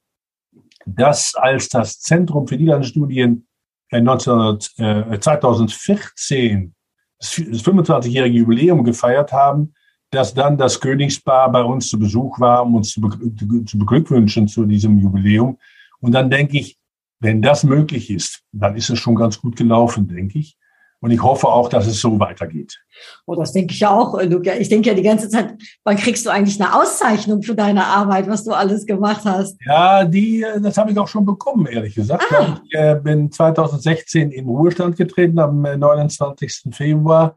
dass 0.85 1.35
als 1.35 1.69
das 1.69 1.99
Zentrum 1.99 2.47
für 2.47 2.57
Niederlandstudien 2.57 3.45
2014 3.91 6.73
das 7.19 7.33
25-jährige 7.37 8.39
Jubiläum 8.39 8.83
gefeiert 8.83 9.31
haben, 9.33 9.73
dass 10.11 10.33
dann 10.33 10.57
das 10.57 10.79
Königspaar 10.79 11.51
bei 11.51 11.61
uns 11.61 11.89
zu 11.89 11.99
Besuch 11.99 12.39
war, 12.39 12.63
um 12.63 12.75
uns 12.75 12.91
zu 12.91 13.01
beglückwünschen 13.01 14.47
zu 14.47 14.65
diesem 14.65 14.97
Jubiläum. 14.97 15.57
Und 15.99 16.13
dann 16.13 16.29
denke 16.29 16.57
ich, 16.57 16.77
wenn 17.19 17.41
das 17.41 17.63
möglich 17.63 18.09
ist, 18.09 18.41
dann 18.51 18.75
ist 18.75 18.89
es 18.89 18.97
schon 18.97 19.15
ganz 19.15 19.39
gut 19.39 19.55
gelaufen, 19.55 20.07
denke 20.07 20.39
ich. 20.39 20.57
Und 21.01 21.11
ich 21.11 21.23
hoffe 21.23 21.47
auch, 21.47 21.69
dass 21.69 21.87
es 21.87 22.01
so 22.01 22.19
weitergeht. 22.19 22.77
Oh, 23.25 23.35
das 23.35 23.53
denke 23.53 23.73
ich 23.73 23.79
ja 23.79 23.89
auch, 23.89 24.21
Luca. 24.21 24.53
Ich 24.55 24.67
denke 24.67 24.89
ja 24.89 24.95
die 24.95 25.01
ganze 25.01 25.29
Zeit, 25.29 25.53
wann 25.85 25.95
kriegst 25.95 26.25
du 26.25 26.29
eigentlich 26.29 26.61
eine 26.61 26.75
Auszeichnung 26.75 27.41
für 27.41 27.55
deine 27.55 27.85
Arbeit, 27.85 28.27
was 28.27 28.43
du 28.43 28.51
alles 28.51 28.85
gemacht 28.85 29.21
hast? 29.23 29.57
Ja, 29.65 30.03
die, 30.03 30.45
das 30.61 30.77
habe 30.77 30.91
ich 30.91 30.97
auch 30.97 31.07
schon 31.07 31.25
bekommen, 31.25 31.67
ehrlich 31.67 31.95
gesagt. 31.95 32.25
Ah. 32.31 32.59
Ich 32.65 32.77
äh, 32.77 32.99
bin 33.01 33.31
2016 33.31 34.31
in 34.31 34.45
Ruhestand 34.45 34.97
getreten, 34.97 35.39
am 35.39 35.61
29. 35.61 36.63
Äh, 36.65 36.71
Februar. 36.71 37.35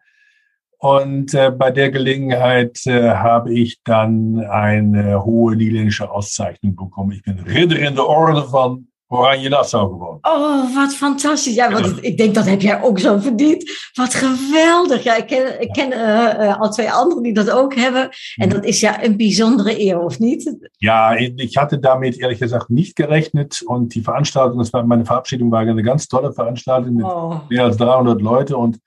Und 0.79 1.33
äh, 1.35 1.53
bei 1.53 1.70
der 1.70 1.92
Gelegenheit 1.92 2.85
äh, 2.87 3.11
habe 3.11 3.55
ich 3.55 3.81
dann 3.85 4.40
eine 4.40 5.25
hohe 5.25 5.55
niederländische 5.55 6.11
Auszeichnung 6.11 6.75
bekommen. 6.75 7.12
Ich 7.12 7.22
bin 7.22 7.38
Ritter 7.38 7.79
in 7.79 7.94
der 7.94 8.09
Orde 8.09 8.53
van 8.53 8.88
Oranje 9.12 9.48
Nassau 9.48 9.88
geworden. 9.88 10.18
Oh, 10.22 10.75
wat 10.75 10.94
fantastisch. 10.94 11.55
Ja, 11.55 11.70
want 11.70 12.05
ik 12.05 12.16
denk 12.16 12.35
dat 12.35 12.46
heb 12.46 12.61
jij 12.61 12.83
ook 12.83 12.98
zo 12.98 13.18
verdiend. 13.18 13.70
Wat 13.92 14.14
geweldig. 14.14 15.03
Ja, 15.03 15.16
ik 15.16 15.27
ken, 15.27 15.61
ik 15.61 15.72
ken 15.72 15.92
uh, 15.92 15.98
uh, 15.98 16.61
al 16.61 16.70
twee 16.70 16.90
anderen 16.90 17.22
die 17.22 17.35
dat 17.35 17.51
ook 17.51 17.75
hebben. 17.75 18.09
En 18.37 18.48
dat 18.48 18.64
is 18.64 18.81
ja 18.81 19.05
een 19.05 19.16
bijzondere 19.16 19.77
Ehr, 19.77 20.01
of 20.01 20.18
niet? 20.18 20.70
Ja, 20.77 21.16
ich 21.16 21.57
hatte 21.57 21.79
damit 21.79 22.18
ehrlich 22.18 22.38
gesagt 22.38 22.68
nicht 22.68 22.96
gerechnet. 22.96 23.62
Und 23.62 23.94
die 23.94 24.03
Veranstaltung, 24.03 24.59
das 24.59 24.72
war 24.72 24.85
meine 24.85 25.05
Verabschiedung, 25.05 25.51
war 25.51 25.61
eine 25.61 25.83
ganz 25.83 26.09
tolle 26.09 26.33
Veranstaltung 26.33 26.94
mit 26.94 27.05
oh. 27.05 27.40
mehr 27.48 27.64
als 27.64 27.77
300 27.77 28.20
Leute. 28.20 28.57
Und 28.57 28.79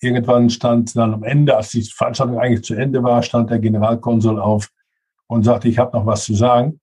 irgendwann 0.00 0.50
stand 0.50 0.96
dann 0.96 1.14
am 1.14 1.22
Ende, 1.22 1.56
als 1.56 1.70
die 1.70 1.82
Veranstaltung 1.82 2.38
eigentlich 2.38 2.64
zu 2.64 2.74
Ende 2.74 3.02
war, 3.02 3.22
stand 3.22 3.50
der 3.50 3.58
Generalkonsul 3.58 4.40
auf 4.40 4.68
und 5.26 5.44
sagte, 5.44 5.68
ich 5.68 5.78
habe 5.78 5.96
noch 5.96 6.06
was 6.06 6.24
zu 6.24 6.34
sagen. 6.34 6.80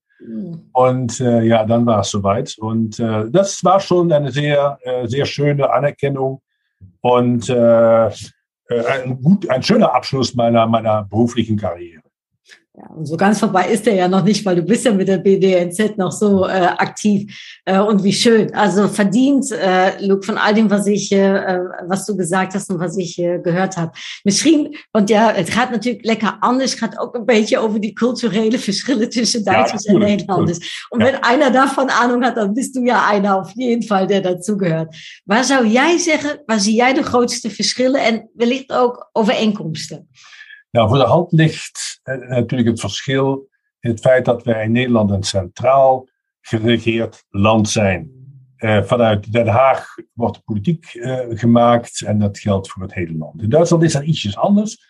Und 0.72 1.20
äh, 1.20 1.42
ja, 1.42 1.64
dann 1.64 1.86
war 1.86 2.00
es 2.00 2.10
soweit. 2.10 2.56
Und 2.58 2.98
äh, 2.98 3.30
das 3.30 3.62
war 3.64 3.80
schon 3.80 4.10
eine 4.12 4.30
sehr, 4.30 4.78
äh, 4.82 5.06
sehr 5.06 5.26
schöne 5.26 5.70
Anerkennung 5.70 6.40
und 7.00 7.48
äh, 7.48 8.06
äh, 8.06 8.10
ein, 8.88 9.20
gut, 9.22 9.48
ein 9.50 9.62
schöner 9.62 9.94
Abschluss 9.94 10.34
meiner, 10.34 10.66
meiner 10.66 11.04
beruflichen 11.04 11.56
Karriere. 11.56 12.03
Ja, 12.76 12.88
und 12.88 13.06
so 13.06 13.16
ganz 13.16 13.38
vorbei 13.38 13.68
ist 13.68 13.86
er 13.86 13.94
ja 13.94 14.08
noch 14.08 14.24
nicht, 14.24 14.44
weil 14.44 14.56
du 14.56 14.62
bist 14.62 14.84
ja 14.84 14.92
mit 14.92 15.06
der 15.06 15.18
BDNZ 15.18 15.96
noch 15.96 16.10
so 16.10 16.44
äh, 16.44 16.50
aktiv 16.76 17.32
äh, 17.66 17.78
und 17.78 18.02
wie 18.02 18.12
schön. 18.12 18.52
Also 18.52 18.88
verdient, 18.88 19.52
äh, 19.52 20.04
Luke, 20.04 20.26
von 20.26 20.38
all 20.38 20.54
dem, 20.54 20.68
was 20.68 20.88
ich, 20.88 21.12
äh, 21.12 21.60
was 21.86 22.04
du 22.04 22.16
gesagt 22.16 22.52
hast 22.54 22.68
und 22.70 22.80
was 22.80 22.98
ich 22.98 23.16
äh, 23.20 23.38
gehört 23.38 23.76
habe. 23.76 23.92
Misschien, 24.24 24.76
want 24.92 25.08
ja, 25.08 25.32
het 25.32 25.50
gaat 25.50 25.70
natuurlijk 25.70 26.04
lekker 26.04 26.36
anders, 26.40 26.70
het 26.70 26.80
gaat 26.80 26.98
ook 26.98 27.14
een 27.14 27.24
beetje 27.24 27.58
over 27.58 27.80
die 27.80 27.92
culturele 27.92 28.58
verschillen 28.58 29.08
tussen 29.08 29.44
Duitsers 29.44 29.84
ja, 29.84 29.92
en 29.92 29.98
Nederlanders. 29.98 30.86
Und 30.90 31.00
ja. 31.00 31.06
wenn 31.06 31.22
einer 31.22 31.52
davon 31.52 31.90
Ahnung 31.90 32.24
hat, 32.24 32.36
dann 32.36 32.54
bist 32.54 32.74
du 32.74 32.84
ja 32.84 33.06
einer 33.08 33.38
auf 33.38 33.52
jeden 33.54 33.84
Fall, 33.84 34.08
der 34.08 34.20
dazugehört. 34.20 34.96
Waar 35.24 35.44
zou 35.44 35.66
jij 35.66 35.98
zeggen, 35.98 36.42
waar 36.46 36.60
zie 36.60 36.74
jij 36.74 36.92
de 36.94 37.02
grootste 37.02 37.50
verschillen 37.50 38.04
en 38.04 38.30
wellicht 38.34 38.72
ook 38.72 39.10
overeenkomsten? 39.12 40.08
Nou, 40.74 40.88
voor 40.88 40.98
de 40.98 41.04
hand 41.04 41.32
ligt 41.32 42.00
eh, 42.02 42.16
natuurlijk 42.16 42.68
het 42.70 42.80
verschil 42.80 43.48
in 43.80 43.90
het 43.90 44.00
feit 44.00 44.24
dat 44.24 44.42
wij 44.42 44.64
in 44.64 44.72
Nederland 44.72 45.10
een 45.10 45.22
centraal 45.22 46.08
geregeerd 46.40 47.24
land 47.28 47.68
zijn. 47.68 48.10
Eh, 48.56 48.82
vanuit 48.82 49.32
Den 49.32 49.46
Haag 49.46 49.94
wordt 50.12 50.36
de 50.36 50.42
politiek 50.44 50.94
eh, 50.94 51.20
gemaakt 51.28 52.02
en 52.02 52.18
dat 52.18 52.38
geldt 52.38 52.70
voor 52.70 52.82
het 52.82 52.94
hele 52.94 53.16
land. 53.16 53.42
In 53.42 53.48
Duitsland 53.48 53.82
is 53.82 53.92
dat 53.92 54.02
ietsjes 54.02 54.36
anders. 54.36 54.86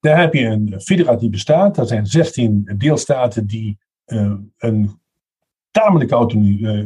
Daar 0.00 0.20
heb 0.20 0.34
je 0.34 0.44
een 0.44 0.80
federatieve 0.80 1.38
staat. 1.38 1.76
Er 1.76 1.86
zijn 1.86 2.06
16 2.06 2.74
deelstaten 2.76 3.46
die 3.46 3.78
een 4.56 5.00
tamelijk 5.70 6.10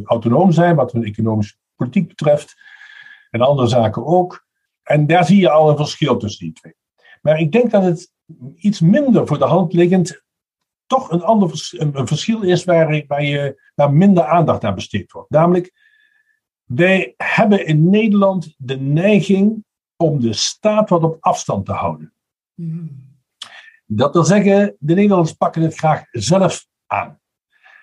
autonoom 0.05 0.53
zijn 0.53 0.77
wat 0.77 0.93
hun 0.93 1.05
economische 1.05 1.57
politiek 1.77 2.09
betreft. 2.09 2.55
en 3.31 3.41
andere 3.41 3.69
zaken 3.69 4.07
ook. 4.07 4.47
En 4.83 5.07
daar 5.07 5.25
zie 5.25 5.41
je 5.41 5.51
al 5.51 5.71
een 5.71 5.77
verschil 5.77 6.17
tussen 6.17 6.45
die 6.45 6.55
twee. 6.55 6.75
Maar 7.23 7.39
ik 7.41 7.53
denk 7.53 7.71
dat 7.71 7.83
het 7.83 8.13
iets 8.57 8.81
minder 8.81 9.27
voor 9.27 9.39
de 9.39 9.45
hand 9.45 9.73
liggend 9.73 10.23
toch 10.87 11.11
een 11.11 11.23
ander 11.23 11.69
een, 11.71 12.07
verschil 12.07 12.43
is 12.43 12.65
waar, 12.65 13.05
waar, 13.07 13.23
je, 13.23 13.63
waar 13.75 13.93
minder 13.93 14.25
aandacht 14.25 14.65
aan 14.65 14.75
besteed 14.75 15.13
wordt. 15.13 15.31
Namelijk, 15.31 15.73
wij 16.65 17.15
hebben 17.17 17.67
in 17.67 17.91
Nederland 17.91 18.55
de 18.59 18.77
neiging 18.77 19.65
om 19.97 20.21
de 20.21 20.33
staat 20.33 20.89
wat 20.89 21.03
op 21.03 21.17
afstand 21.21 21.67
te 21.67 21.73
houden. 21.73 22.13
Hmm. 22.55 23.11
Dat 23.87 24.13
wil 24.13 24.25
zeggen, 24.25 24.77
de 24.79 24.95
Nederlanders 24.95 25.33
pakken 25.33 25.63
het 25.63 25.77
graag 25.77 26.05
zelf 26.11 26.67
aan. 26.87 27.21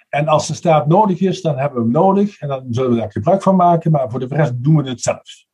En 0.09 0.27
als 0.27 0.47
de 0.47 0.53
staat 0.53 0.87
nodig 0.87 1.19
is, 1.19 1.41
dan 1.41 1.57
hebben 1.57 1.77
we 1.77 1.83
hem 1.83 1.93
nodig 1.93 2.39
en 2.39 2.47
dan 2.47 2.65
zullen 2.69 2.91
we 2.91 2.97
daar 2.97 3.11
gebruik 3.11 3.41
van 3.41 3.55
maken, 3.55 3.91
maar 3.91 4.09
voor 4.09 4.19
de 4.19 4.27
rest 4.35 4.63
doen 4.63 4.83
we 4.83 4.89
het 4.89 5.01
zelf. 5.01 5.47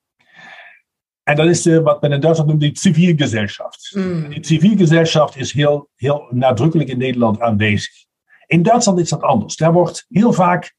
En 1.26 1.36
dat 1.36 1.48
is 1.48 1.62
de, 1.62 1.82
wat 1.82 2.02
men 2.02 2.12
in 2.12 2.20
Duitsland 2.20 2.50
noemt 2.50 2.62
die 2.62 2.78
civielgesellschaft. 2.78 3.92
Mm. 3.96 4.30
Die 4.30 4.46
civielgesellschaft 4.46 5.38
is 5.38 5.52
heel, 5.52 5.90
heel 5.96 6.28
nadrukkelijk 6.30 6.90
in 6.90 6.98
Nederland 6.98 7.40
aanwezig. 7.40 7.94
In 8.48 8.64
Duitsland 8.64 9.00
is 9.00 9.10
dat 9.10 9.22
anders. 9.22 9.56
Daar 9.56 9.74
wordt 9.74 10.06
heel 10.10 10.34
vaak 10.34 10.76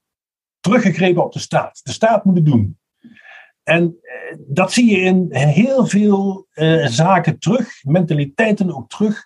teruggegrepen 0.61 1.24
op 1.24 1.32
de 1.32 1.38
staat. 1.38 1.80
De 1.82 1.92
staat 1.92 2.24
moet 2.24 2.37
het 2.37 2.44
doen. 2.44 2.78
En 3.62 3.98
eh, 4.00 4.37
dat 4.46 4.72
zie 4.72 4.90
je 4.90 4.96
in 4.96 5.26
heel 5.30 5.87
veel 5.87 6.46
eh, 6.50 6.87
zaken 6.87 7.38
terug, 7.38 7.82
mentaliteiten 7.82 8.76
ook 8.76 8.88
terug 8.88 9.24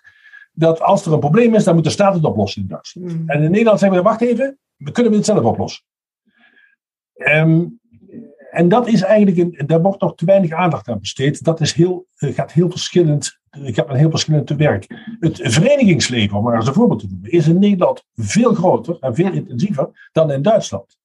dat 0.51 0.81
als 0.81 1.05
er 1.05 1.13
een 1.13 1.19
probleem 1.19 1.55
is, 1.55 1.63
dan 1.63 1.75
moet 1.75 1.83
de 1.83 1.89
staat 1.89 2.13
het 2.13 2.23
oplossen 2.23 2.61
in 2.61 2.67
Duitsland. 2.67 3.13
Mm. 3.13 3.29
En 3.29 3.43
in 3.43 3.51
Nederland 3.51 3.79
zeggen 3.79 3.97
we, 3.97 4.03
wacht 4.03 4.21
even, 4.21 4.59
we 4.75 4.91
kunnen 4.91 5.13
het 5.13 5.25
zelf 5.25 5.43
oplossen. 5.43 5.83
Um, 7.13 7.80
en 8.51 8.69
dat 8.69 8.87
is 8.87 9.01
eigenlijk, 9.01 9.37
een, 9.37 9.67
daar 9.67 9.81
wordt 9.81 10.01
nog 10.01 10.15
te 10.15 10.25
weinig 10.25 10.51
aandacht 10.51 10.89
aan 10.89 10.99
besteed. 10.99 11.43
Dat 11.43 11.61
is 11.61 11.73
heel, 11.73 12.05
eh, 12.15 12.33
gaat 12.33 12.51
heel 12.51 12.69
verschillend, 12.69 13.39
gaat 13.49 13.89
een 13.89 13.95
heel 13.95 14.09
verschillend 14.09 14.47
te 14.47 14.55
werk. 14.55 15.15
Het 15.19 15.39
verenigingsleven, 15.43 16.37
om 16.37 16.43
maar 16.43 16.55
eens 16.55 16.67
een 16.67 16.73
voorbeeld 16.73 16.99
te 16.99 17.07
noemen, 17.09 17.31
is 17.31 17.47
in 17.47 17.59
Nederland 17.59 18.03
veel 18.15 18.53
groter 18.53 18.97
en 18.99 19.15
veel 19.15 19.31
intensiever 19.31 20.09
dan 20.11 20.31
in 20.31 20.41
Duitsland. 20.41 20.97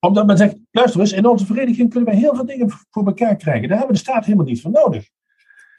Omdat 0.00 0.26
men 0.26 0.36
zegt, 0.36 0.56
luister 0.70 1.00
eens, 1.00 1.12
in 1.12 1.26
onze 1.26 1.46
vereniging 1.46 1.90
kunnen 1.90 2.08
we 2.08 2.16
heel 2.16 2.34
veel 2.34 2.46
dingen 2.46 2.70
voor 2.90 3.06
elkaar 3.06 3.36
krijgen. 3.36 3.68
Daar 3.68 3.78
hebben 3.78 3.94
de 3.94 4.02
staat 4.02 4.24
helemaal 4.24 4.46
niet 4.46 4.60
voor 4.60 4.70
nodig. 4.70 5.08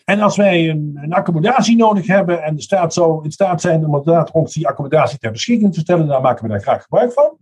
En 0.06 0.20
als 0.20 0.38
wij 0.38 0.70
een, 0.70 1.00
een, 1.02 1.14
accommodatie 1.14 1.76
nodig 1.76 2.08
hebben 2.08 2.44
en 2.44 2.56
de 2.56 2.62
staat 2.62 2.94
zou 2.94 3.24
in 3.24 3.32
staat 3.32 3.62
zijn 3.62 3.86
om 3.86 3.96
inderdaad 3.96 4.32
ons 4.32 4.54
die 4.54 4.68
accommodatie 4.68 5.18
ter 5.18 5.32
beschikking 5.32 5.74
te 5.74 5.80
stellen, 5.80 6.08
dan 6.08 6.22
maken 6.22 6.44
we 6.44 6.50
daar 6.50 6.62
graag 6.62 6.84
gebruik 6.84 7.14
van. 7.14 7.38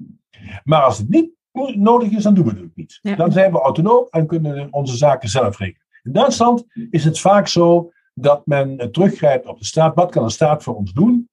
Maar 0.64 0.82
als 0.82 0.98
het 0.98 1.10
niet 1.10 1.32
nodig 1.76 2.10
is, 2.10 2.24
dan 2.24 2.34
doen 2.34 2.46
we 2.46 2.60
het 2.60 2.76
niet. 2.76 3.00
Dan 3.18 3.32
zijn 3.32 3.52
we 3.52 3.60
autonoom 3.60 4.08
en 4.10 4.28
kunnen 4.28 4.74
onze 4.74 4.96
zaken 4.96 5.30
zelf 5.30 5.58
regelen. 5.58 5.88
In 6.04 6.12
Duitsland 6.12 6.66
is 6.90 7.04
het 7.04 7.20
vaak 7.20 7.48
zo 7.48 7.92
dat 8.14 8.46
men 8.46 8.92
teruggrijpt 8.92 9.48
op 9.48 9.60
de 9.60 9.66
staat. 9.66 9.96
Wat 9.96 10.12
kan 10.12 10.24
de 10.24 10.32
staat 10.32 10.64
voor 10.64 10.76
ons 10.76 10.94
doen? 10.94 11.30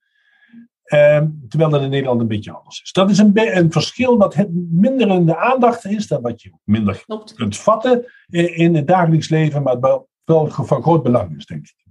Ehm, 0.84 1.28
terwijl 1.48 1.70
dat 1.70 1.82
in 1.82 1.90
Nederland 1.90 2.20
een 2.20 2.28
beetje 2.28 2.52
anders 2.52 2.82
is. 2.82 2.92
Dat 2.92 3.10
is 3.10 3.18
een, 3.18 3.56
een 3.56 3.72
verschil 3.72 4.18
wat 4.18 4.46
minder 4.70 5.08
in 5.08 5.26
de 5.26 5.36
aandacht 5.36 5.84
is, 5.84 6.06
dan 6.06 6.22
wat 6.22 6.42
je 6.42 6.52
minder 6.64 7.04
kunt 7.34 7.56
vatten 7.56 8.06
in 8.30 8.74
het 8.74 8.86
dagelijks 8.86 9.28
leven, 9.28 9.62
maar 9.62 9.80
wel 9.80 10.08
van 10.48 10.82
groot 10.82 11.02
belang 11.02 11.36
is, 11.36 11.46
denk 11.46 11.66
ik. 11.66 11.87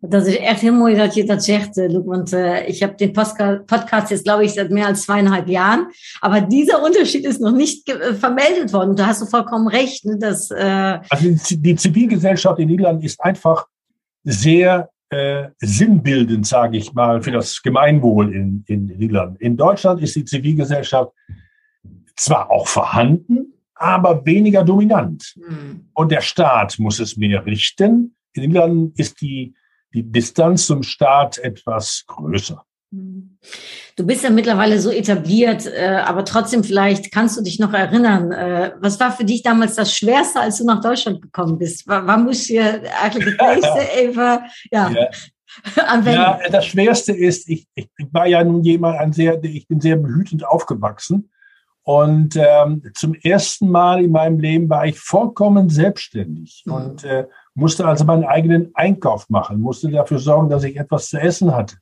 Das 0.00 0.26
ist 0.26 0.38
echt 0.38 0.60
heel 0.60 0.74
mooi 0.74 0.94
dat 0.94 1.14
je 1.14 1.24
dat 1.24 1.44
zegt, 1.44 1.78
äh, 1.78 1.88
Luke. 1.88 2.08
Und 2.08 2.32
äh, 2.32 2.66
ich 2.66 2.82
habe 2.82 2.94
den 2.94 3.12
Podcast 3.12 4.10
jetzt, 4.10 4.24
glaube 4.24 4.44
ich, 4.44 4.54
seit 4.54 4.70
mehr 4.70 4.86
als 4.86 5.02
zweieinhalb 5.02 5.48
Jahren. 5.48 5.86
Aber 6.20 6.40
dieser 6.40 6.82
Unterschied 6.82 7.24
ist 7.24 7.40
noch 7.40 7.52
nicht 7.52 7.88
äh, 7.88 8.14
vermeldet 8.14 8.72
worden. 8.72 8.96
Da 8.96 9.06
hast 9.06 9.22
du 9.22 9.26
vollkommen 9.26 9.68
recht. 9.68 10.04
Ne, 10.04 10.18
dass, 10.18 10.50
äh 10.50 10.98
also 11.08 11.56
die 11.56 11.76
Zivilgesellschaft 11.76 12.58
in 12.58 12.68
Niederland 12.68 13.02
ist 13.04 13.20
einfach 13.20 13.66
sehr 14.24 14.90
äh, 15.10 15.48
sinnbildend, 15.58 16.46
sage 16.46 16.76
ich 16.76 16.92
mal, 16.92 17.22
für 17.22 17.30
das 17.30 17.62
Gemeinwohl 17.62 18.34
in, 18.34 18.64
in 18.66 18.86
Niederland. 18.86 19.40
In 19.40 19.56
Deutschland 19.56 20.02
ist 20.02 20.16
die 20.16 20.24
Zivilgesellschaft 20.24 21.12
zwar 22.16 22.50
auch 22.50 22.66
vorhanden, 22.66 23.52
aber 23.74 24.24
weniger 24.24 24.64
dominant. 24.64 25.34
Mhm. 25.36 25.88
Und 25.94 26.10
der 26.10 26.22
Staat 26.22 26.78
muss 26.78 26.98
es 26.98 27.16
mehr 27.16 27.44
richten. 27.46 28.15
In 28.36 28.44
England 28.44 28.98
ist 28.98 29.20
die, 29.20 29.54
die 29.94 30.02
Distanz 30.02 30.66
zum 30.66 30.82
Staat 30.82 31.38
etwas 31.38 32.04
größer. 32.06 32.64
Du 33.96 34.06
bist 34.06 34.22
ja 34.22 34.30
mittlerweile 34.30 34.78
so 34.78 34.90
etabliert, 34.90 35.66
äh, 35.66 36.02
aber 36.04 36.24
trotzdem 36.24 36.62
vielleicht 36.62 37.12
kannst 37.12 37.36
du 37.36 37.42
dich 37.42 37.58
noch 37.58 37.72
erinnern. 37.72 38.30
Äh, 38.30 38.72
was 38.80 39.00
war 39.00 39.10
für 39.10 39.24
dich 39.24 39.42
damals 39.42 39.74
das 39.74 39.94
Schwerste, 39.94 40.40
als 40.40 40.58
du 40.58 40.64
nach 40.64 40.80
Deutschland 40.80 41.20
gekommen 41.20 41.58
bist? 41.58 41.84
Wann 41.86 42.24
musst 42.24 42.48
du 42.48 42.60
eigentlich 43.02 43.36
ja, 44.70 44.90
ja. 44.90 44.90
anwenden? 45.86 46.20
Ja, 46.20 46.40
das 46.50 46.66
Schwerste 46.66 47.12
ist, 47.12 47.48
ich, 47.48 47.66
ich 47.74 47.88
war 48.12 48.26
ja 48.26 48.44
nun 48.44 48.62
jemand, 48.62 48.98
ein 48.98 49.12
sehr, 49.12 49.42
ich 49.42 49.66
bin 49.66 49.80
sehr 49.80 49.96
behütend 49.96 50.46
aufgewachsen. 50.46 51.30
Und 51.82 52.36
ähm, 52.36 52.82
zum 52.94 53.14
ersten 53.14 53.70
Mal 53.70 54.02
in 54.04 54.10
meinem 54.10 54.40
Leben 54.40 54.68
war 54.68 54.86
ich 54.86 54.98
vollkommen 54.98 55.68
selbstständig 55.70 56.64
mhm. 56.66 56.72
und 56.72 57.04
äh, 57.04 57.26
musste 57.56 57.86
also 57.86 58.04
meinen 58.04 58.24
eigenen 58.24 58.70
Einkauf 58.74 59.28
machen, 59.30 59.60
musste 59.60 59.90
dafür 59.90 60.18
sorgen, 60.18 60.50
dass 60.50 60.62
ich 60.62 60.76
etwas 60.76 61.08
zu 61.08 61.18
essen 61.18 61.56
hatte, 61.56 61.76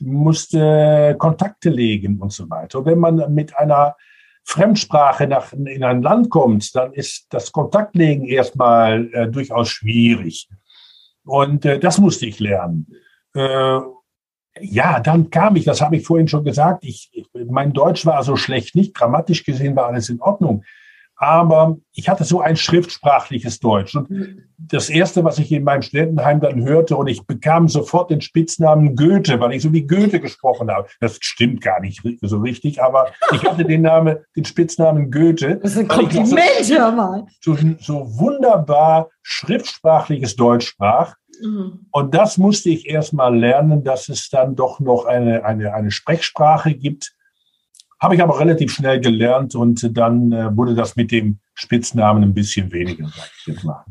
musste 0.00 1.14
Kontakte 1.18 1.70
legen 1.70 2.20
und 2.20 2.32
so 2.32 2.50
weiter. 2.50 2.80
Und 2.80 2.86
wenn 2.86 2.98
man 2.98 3.32
mit 3.32 3.56
einer 3.56 3.96
Fremdsprache 4.44 5.28
nach, 5.28 5.52
in 5.52 5.84
ein 5.84 6.02
Land 6.02 6.28
kommt, 6.28 6.74
dann 6.74 6.92
ist 6.92 7.26
das 7.30 7.52
Kontaktlegen 7.52 8.26
erstmal 8.26 9.08
äh, 9.12 9.28
durchaus 9.28 9.68
schwierig. 9.68 10.48
Und 11.24 11.64
äh, 11.64 11.78
das 11.78 11.98
musste 11.98 12.26
ich 12.26 12.40
lernen. 12.40 12.88
Äh, 13.34 13.78
ja, 14.60 15.00
dann 15.00 15.30
kam 15.30 15.54
ich, 15.54 15.64
das 15.64 15.80
habe 15.80 15.96
ich 15.96 16.04
vorhin 16.04 16.26
schon 16.26 16.44
gesagt, 16.44 16.84
ich, 16.84 17.10
mein 17.46 17.72
Deutsch 17.72 18.04
war 18.04 18.22
so 18.24 18.36
schlecht 18.36 18.74
nicht, 18.74 18.94
grammatisch 18.94 19.44
gesehen 19.44 19.76
war 19.76 19.86
alles 19.86 20.08
in 20.08 20.20
Ordnung. 20.20 20.64
Aber 21.22 21.76
ich 21.92 22.08
hatte 22.08 22.24
so 22.24 22.40
ein 22.40 22.56
schriftsprachliches 22.56 23.60
Deutsch. 23.60 23.94
Und 23.94 24.08
das 24.58 24.90
Erste, 24.90 25.22
was 25.22 25.38
ich 25.38 25.52
in 25.52 25.62
meinem 25.62 25.82
Studentenheim 25.82 26.40
dann 26.40 26.64
hörte, 26.64 26.96
und 26.96 27.06
ich 27.06 27.24
bekam 27.24 27.68
sofort 27.68 28.10
den 28.10 28.20
Spitznamen 28.20 28.96
Goethe, 28.96 29.38
weil 29.38 29.52
ich 29.52 29.62
so 29.62 29.72
wie 29.72 29.86
Goethe 29.86 30.18
gesprochen 30.18 30.68
habe. 30.68 30.88
Das 30.98 31.18
stimmt 31.20 31.60
gar 31.60 31.78
nicht 31.78 32.02
so 32.22 32.38
richtig, 32.38 32.82
aber 32.82 33.12
ich 33.32 33.44
hatte 33.44 33.64
den 33.64 33.82
Namen, 33.82 34.16
den 34.34 34.44
Spitznamen 34.44 35.12
Goethe. 35.12 35.60
Das 35.62 35.74
ist 35.74 35.78
ein 35.78 35.86
Kompliment, 35.86 36.68
hör 36.68 36.90
mal. 36.90 37.24
So, 37.40 37.56
so 37.78 38.18
wunderbar 38.18 39.08
schriftsprachliches 39.22 40.34
Deutsch 40.34 40.66
sprach. 40.66 41.14
Mhm. 41.40 41.86
Und 41.92 42.14
das 42.16 42.36
musste 42.36 42.70
ich 42.70 42.88
erst 42.88 43.12
mal 43.12 43.38
lernen, 43.38 43.84
dass 43.84 44.08
es 44.08 44.28
dann 44.28 44.56
doch 44.56 44.80
noch 44.80 45.04
eine, 45.04 45.44
eine, 45.44 45.72
eine 45.72 45.92
Sprechsprache 45.92 46.74
gibt. 46.74 47.14
Habe 48.02 48.16
ich 48.16 48.22
aber 48.22 48.40
relativ 48.40 48.72
schnell 48.72 49.00
gelernt 49.00 49.54
und 49.54 49.96
dann 49.96 50.32
äh, 50.32 50.56
wurde 50.56 50.74
das 50.74 50.96
mit 50.96 51.12
dem 51.12 51.38
Spitznamen 51.54 52.24
ein 52.24 52.34
bisschen 52.34 52.72
weniger, 52.72 53.06
sag 53.06 53.30
ich 53.38 53.46
jetzt 53.46 53.62
mal. 53.62 53.84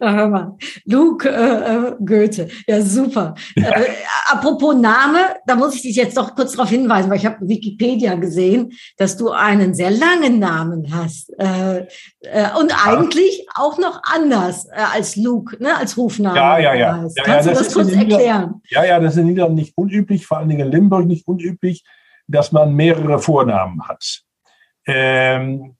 hör 0.00 0.28
mal. 0.28 0.56
Luke 0.84 1.28
äh, 1.28 1.92
äh, 1.92 1.94
Goethe. 2.04 2.48
Ja, 2.66 2.82
super. 2.82 3.36
Ja. 3.54 3.70
Äh, 3.70 3.86
apropos 4.26 4.74
Name, 4.74 5.36
da 5.46 5.54
muss 5.54 5.76
ich 5.76 5.82
dich 5.82 5.94
jetzt 5.94 6.16
doch 6.16 6.34
kurz 6.34 6.52
darauf 6.52 6.68
hinweisen, 6.68 7.08
weil 7.08 7.18
ich 7.18 7.26
habe 7.26 7.48
Wikipedia 7.48 8.16
gesehen, 8.16 8.72
dass 8.96 9.16
du 9.16 9.30
einen 9.30 9.72
sehr 9.72 9.92
langen 9.92 10.40
Namen 10.40 10.92
hast. 10.92 11.32
Äh, 11.38 11.86
äh, 12.22 12.48
und 12.60 12.72
ja. 12.72 12.76
eigentlich 12.84 13.46
auch 13.54 13.78
noch 13.78 14.02
anders 14.02 14.66
äh, 14.66 14.82
als 14.94 15.14
Luke, 15.14 15.62
ne, 15.62 15.76
als 15.76 15.96
Rufname. 15.96 16.36
Ja, 16.36 16.58
ja, 16.58 16.74
ja. 16.74 17.06
ja 17.16 17.22
Kannst 17.22 17.46
du 17.46 17.50
das, 17.52 17.64
das 17.66 17.74
kurz 17.74 17.92
erklären? 17.92 18.60
Ja, 18.68 18.84
ja, 18.84 18.98
das 18.98 19.12
ist 19.12 19.20
in 19.20 19.28
Niederlanden 19.28 19.60
nicht 19.60 19.74
unüblich, 19.76 20.26
vor 20.26 20.38
allen 20.38 20.48
Dingen 20.48 20.66
in 20.66 20.72
Limburg 20.72 21.06
nicht 21.06 21.28
unüblich, 21.28 21.84
dass 22.26 22.52
man 22.52 22.74
mehrere 22.74 23.18
Vornamen 23.18 23.86
hat. 23.86 24.22
Ähm, 24.86 25.76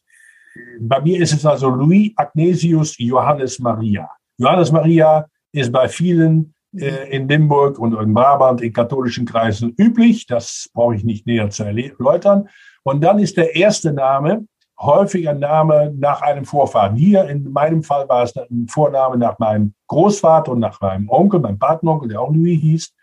bei 0.80 1.00
mir 1.00 1.20
ist 1.20 1.32
es 1.32 1.44
also 1.44 1.68
Louis 1.68 2.12
Agnesius 2.16 2.96
Johannes 2.98 3.58
Maria. 3.58 4.08
Johannes 4.38 4.70
Maria 4.72 5.26
ist 5.52 5.72
bei 5.72 5.88
vielen 5.88 6.54
äh, 6.76 7.10
in 7.16 7.28
Limburg 7.28 7.78
und 7.78 7.94
in 7.94 8.14
Brabant 8.14 8.60
in 8.60 8.72
katholischen 8.72 9.26
Kreisen 9.26 9.74
üblich. 9.78 10.26
Das 10.26 10.68
brauche 10.72 10.94
ich 10.94 11.04
nicht 11.04 11.26
näher 11.26 11.50
zu 11.50 11.64
erläutern. 11.64 12.48
Und 12.82 13.02
dann 13.02 13.18
ist 13.18 13.36
der 13.36 13.56
erste 13.56 13.92
Name 13.92 14.46
häufig 14.78 15.28
ein 15.28 15.38
Name 15.38 15.92
nach 15.96 16.22
einem 16.22 16.44
Vorfahren. 16.44 16.96
Hier 16.96 17.28
in 17.28 17.52
meinem 17.52 17.82
Fall 17.82 18.08
war 18.08 18.24
es 18.24 18.36
ein 18.36 18.66
Vorname 18.68 19.16
nach 19.16 19.38
meinem 19.38 19.74
Großvater 19.86 20.52
und 20.52 20.60
nach 20.60 20.80
meinem 20.80 21.08
Onkel, 21.08 21.40
meinem 21.40 21.58
Patenonkel, 21.58 22.08
der 22.08 22.20
auch 22.20 22.32
Louis 22.32 22.60
hieß. 22.60 22.94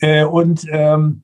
Äh, 0.00 0.24
und 0.24 0.66
ähm, 0.70 1.22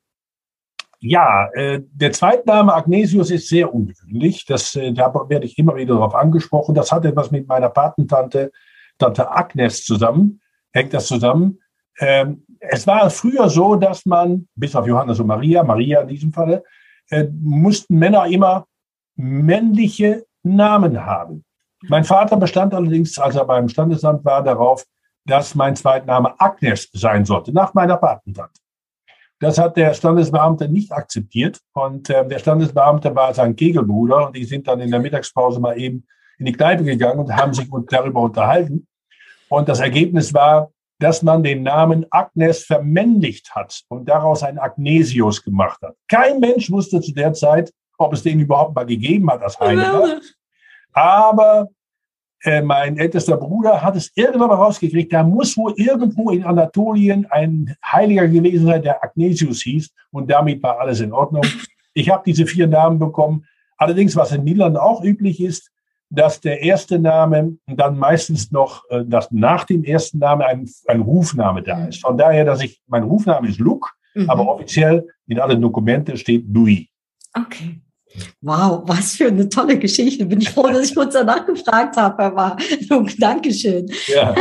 ja, 1.04 1.48
äh, 1.54 1.80
der 1.92 2.12
Zweitname 2.12 2.72
Agnesius 2.72 3.32
ist 3.32 3.48
sehr 3.48 3.74
ungewöhnlich. 3.74 4.46
Das, 4.46 4.76
äh, 4.76 4.92
da 4.92 5.12
werde 5.28 5.46
ich 5.46 5.58
immer 5.58 5.74
wieder 5.74 5.94
darauf 5.94 6.14
angesprochen. 6.14 6.76
Das 6.76 6.92
hat 6.92 7.04
etwas 7.04 7.32
mit 7.32 7.48
meiner 7.48 7.70
Patentante, 7.70 8.52
Tante 8.98 9.28
Agnes 9.28 9.84
zusammen, 9.84 10.40
hängt 10.72 10.94
das 10.94 11.08
zusammen. 11.08 11.58
Ähm, 11.98 12.46
es 12.60 12.86
war 12.86 13.10
früher 13.10 13.50
so, 13.50 13.74
dass 13.74 14.06
man, 14.06 14.46
bis 14.54 14.76
auf 14.76 14.86
Johannes 14.86 15.18
und 15.18 15.26
Maria, 15.26 15.64
Maria 15.64 16.02
in 16.02 16.08
diesem 16.08 16.32
Falle, 16.32 16.62
äh, 17.10 17.24
mussten 17.42 17.98
Männer 17.98 18.26
immer 18.26 18.68
männliche 19.16 20.24
Namen 20.44 21.04
haben. 21.04 21.44
Mein 21.88 22.04
Vater 22.04 22.36
bestand 22.36 22.74
allerdings, 22.74 23.18
als 23.18 23.34
er 23.34 23.44
beim 23.44 23.68
Standesamt 23.68 24.24
war, 24.24 24.44
darauf, 24.44 24.84
dass 25.26 25.56
mein 25.56 25.74
Zweitname 25.74 26.40
Agnes 26.40 26.88
sein 26.92 27.24
sollte, 27.24 27.52
nach 27.52 27.74
meiner 27.74 27.96
Patentante. 27.96 28.61
Das 29.42 29.58
hat 29.58 29.76
der 29.76 29.92
Standesbeamte 29.92 30.68
nicht 30.68 30.92
akzeptiert 30.92 31.58
und 31.72 32.08
äh, 32.08 32.24
der 32.28 32.38
Standesbeamte 32.38 33.12
war 33.16 33.34
sein 33.34 33.56
Kegelbruder 33.56 34.28
und 34.28 34.36
die 34.36 34.44
sind 34.44 34.68
dann 34.68 34.78
in 34.78 34.92
der 34.92 35.00
Mittagspause 35.00 35.58
mal 35.58 35.76
eben 35.80 36.06
in 36.38 36.46
die 36.46 36.52
Kneipe 36.52 36.84
gegangen 36.84 37.18
und 37.18 37.36
haben 37.36 37.52
sich 37.52 37.68
darüber 37.88 38.20
unterhalten. 38.20 38.86
Und 39.48 39.68
das 39.68 39.80
Ergebnis 39.80 40.32
war, 40.32 40.70
dass 41.00 41.24
man 41.24 41.42
den 41.42 41.64
Namen 41.64 42.06
Agnes 42.10 42.62
vermännlicht 42.62 43.52
hat 43.52 43.82
und 43.88 44.08
daraus 44.08 44.44
ein 44.44 44.60
Agnesius 44.60 45.42
gemacht 45.42 45.82
hat. 45.82 45.96
Kein 46.06 46.38
Mensch 46.38 46.70
wusste 46.70 47.00
zu 47.00 47.12
der 47.12 47.32
Zeit, 47.32 47.72
ob 47.98 48.12
es 48.12 48.22
den 48.22 48.38
überhaupt 48.38 48.76
mal 48.76 48.86
gegeben 48.86 49.28
hat 49.28 49.42
als 49.42 49.58
Heiliger. 49.58 50.20
Aber 50.92 51.68
äh, 52.44 52.60
mein 52.62 52.98
ältester 52.98 53.36
Bruder 53.36 53.82
hat 53.82 53.96
es 53.96 54.10
irgendwann 54.14 54.48
mal 54.48 54.56
rausgekriegt, 54.56 55.12
da 55.12 55.22
muss 55.22 55.56
wohl 55.56 55.74
irgendwo 55.76 56.30
in 56.30 56.44
Anatolien 56.44 57.26
ein 57.30 57.74
Heiliger 57.84 58.26
gewesen 58.28 58.66
sein, 58.66 58.82
der 58.82 59.02
Agnesius 59.02 59.62
hieß. 59.62 59.90
Und 60.10 60.30
damit 60.30 60.62
war 60.62 60.80
alles 60.80 61.00
in 61.00 61.12
Ordnung. 61.12 61.44
Ich 61.94 62.10
habe 62.10 62.22
diese 62.26 62.46
vier 62.46 62.66
Namen 62.66 62.98
bekommen. 62.98 63.44
Allerdings, 63.76 64.16
was 64.16 64.32
in 64.32 64.44
Niederlanden 64.44 64.78
auch 64.78 65.02
üblich 65.04 65.40
ist, 65.40 65.70
dass 66.10 66.40
der 66.40 66.62
erste 66.62 66.98
Name 66.98 67.56
dann 67.66 67.98
meistens 67.98 68.50
noch, 68.50 68.82
äh, 68.90 69.04
dass 69.04 69.30
nach 69.30 69.64
dem 69.64 69.82
ersten 69.82 70.18
Namen 70.18 70.42
ein, 70.42 70.68
ein 70.86 71.00
Rufname 71.00 71.62
da 71.62 71.86
ist. 71.86 72.02
Von 72.02 72.18
daher, 72.18 72.44
dass 72.44 72.60
ich, 72.60 72.82
mein 72.86 73.02
Rufname 73.02 73.48
ist 73.48 73.58
Luke, 73.58 73.88
mhm. 74.14 74.28
aber 74.28 74.46
offiziell 74.46 75.06
in 75.26 75.38
allen 75.40 75.60
Dokumenten 75.60 76.16
steht 76.16 76.44
Louis. 76.48 76.86
Okay. 77.34 77.80
Wow, 78.40 78.82
was 78.86 79.16
für 79.16 79.28
eine 79.28 79.48
tolle 79.48 79.78
Geschichte. 79.78 80.26
Bin 80.26 80.40
ich 80.40 80.50
froh, 80.50 80.68
dass 80.68 80.88
ich 80.88 80.94
kurz 80.94 81.14
danach 81.14 81.46
gefragt 81.46 81.96
habe, 81.96 82.34
War. 82.34 82.56
Dankeschön. 83.18 83.90
Ja. 84.06 84.34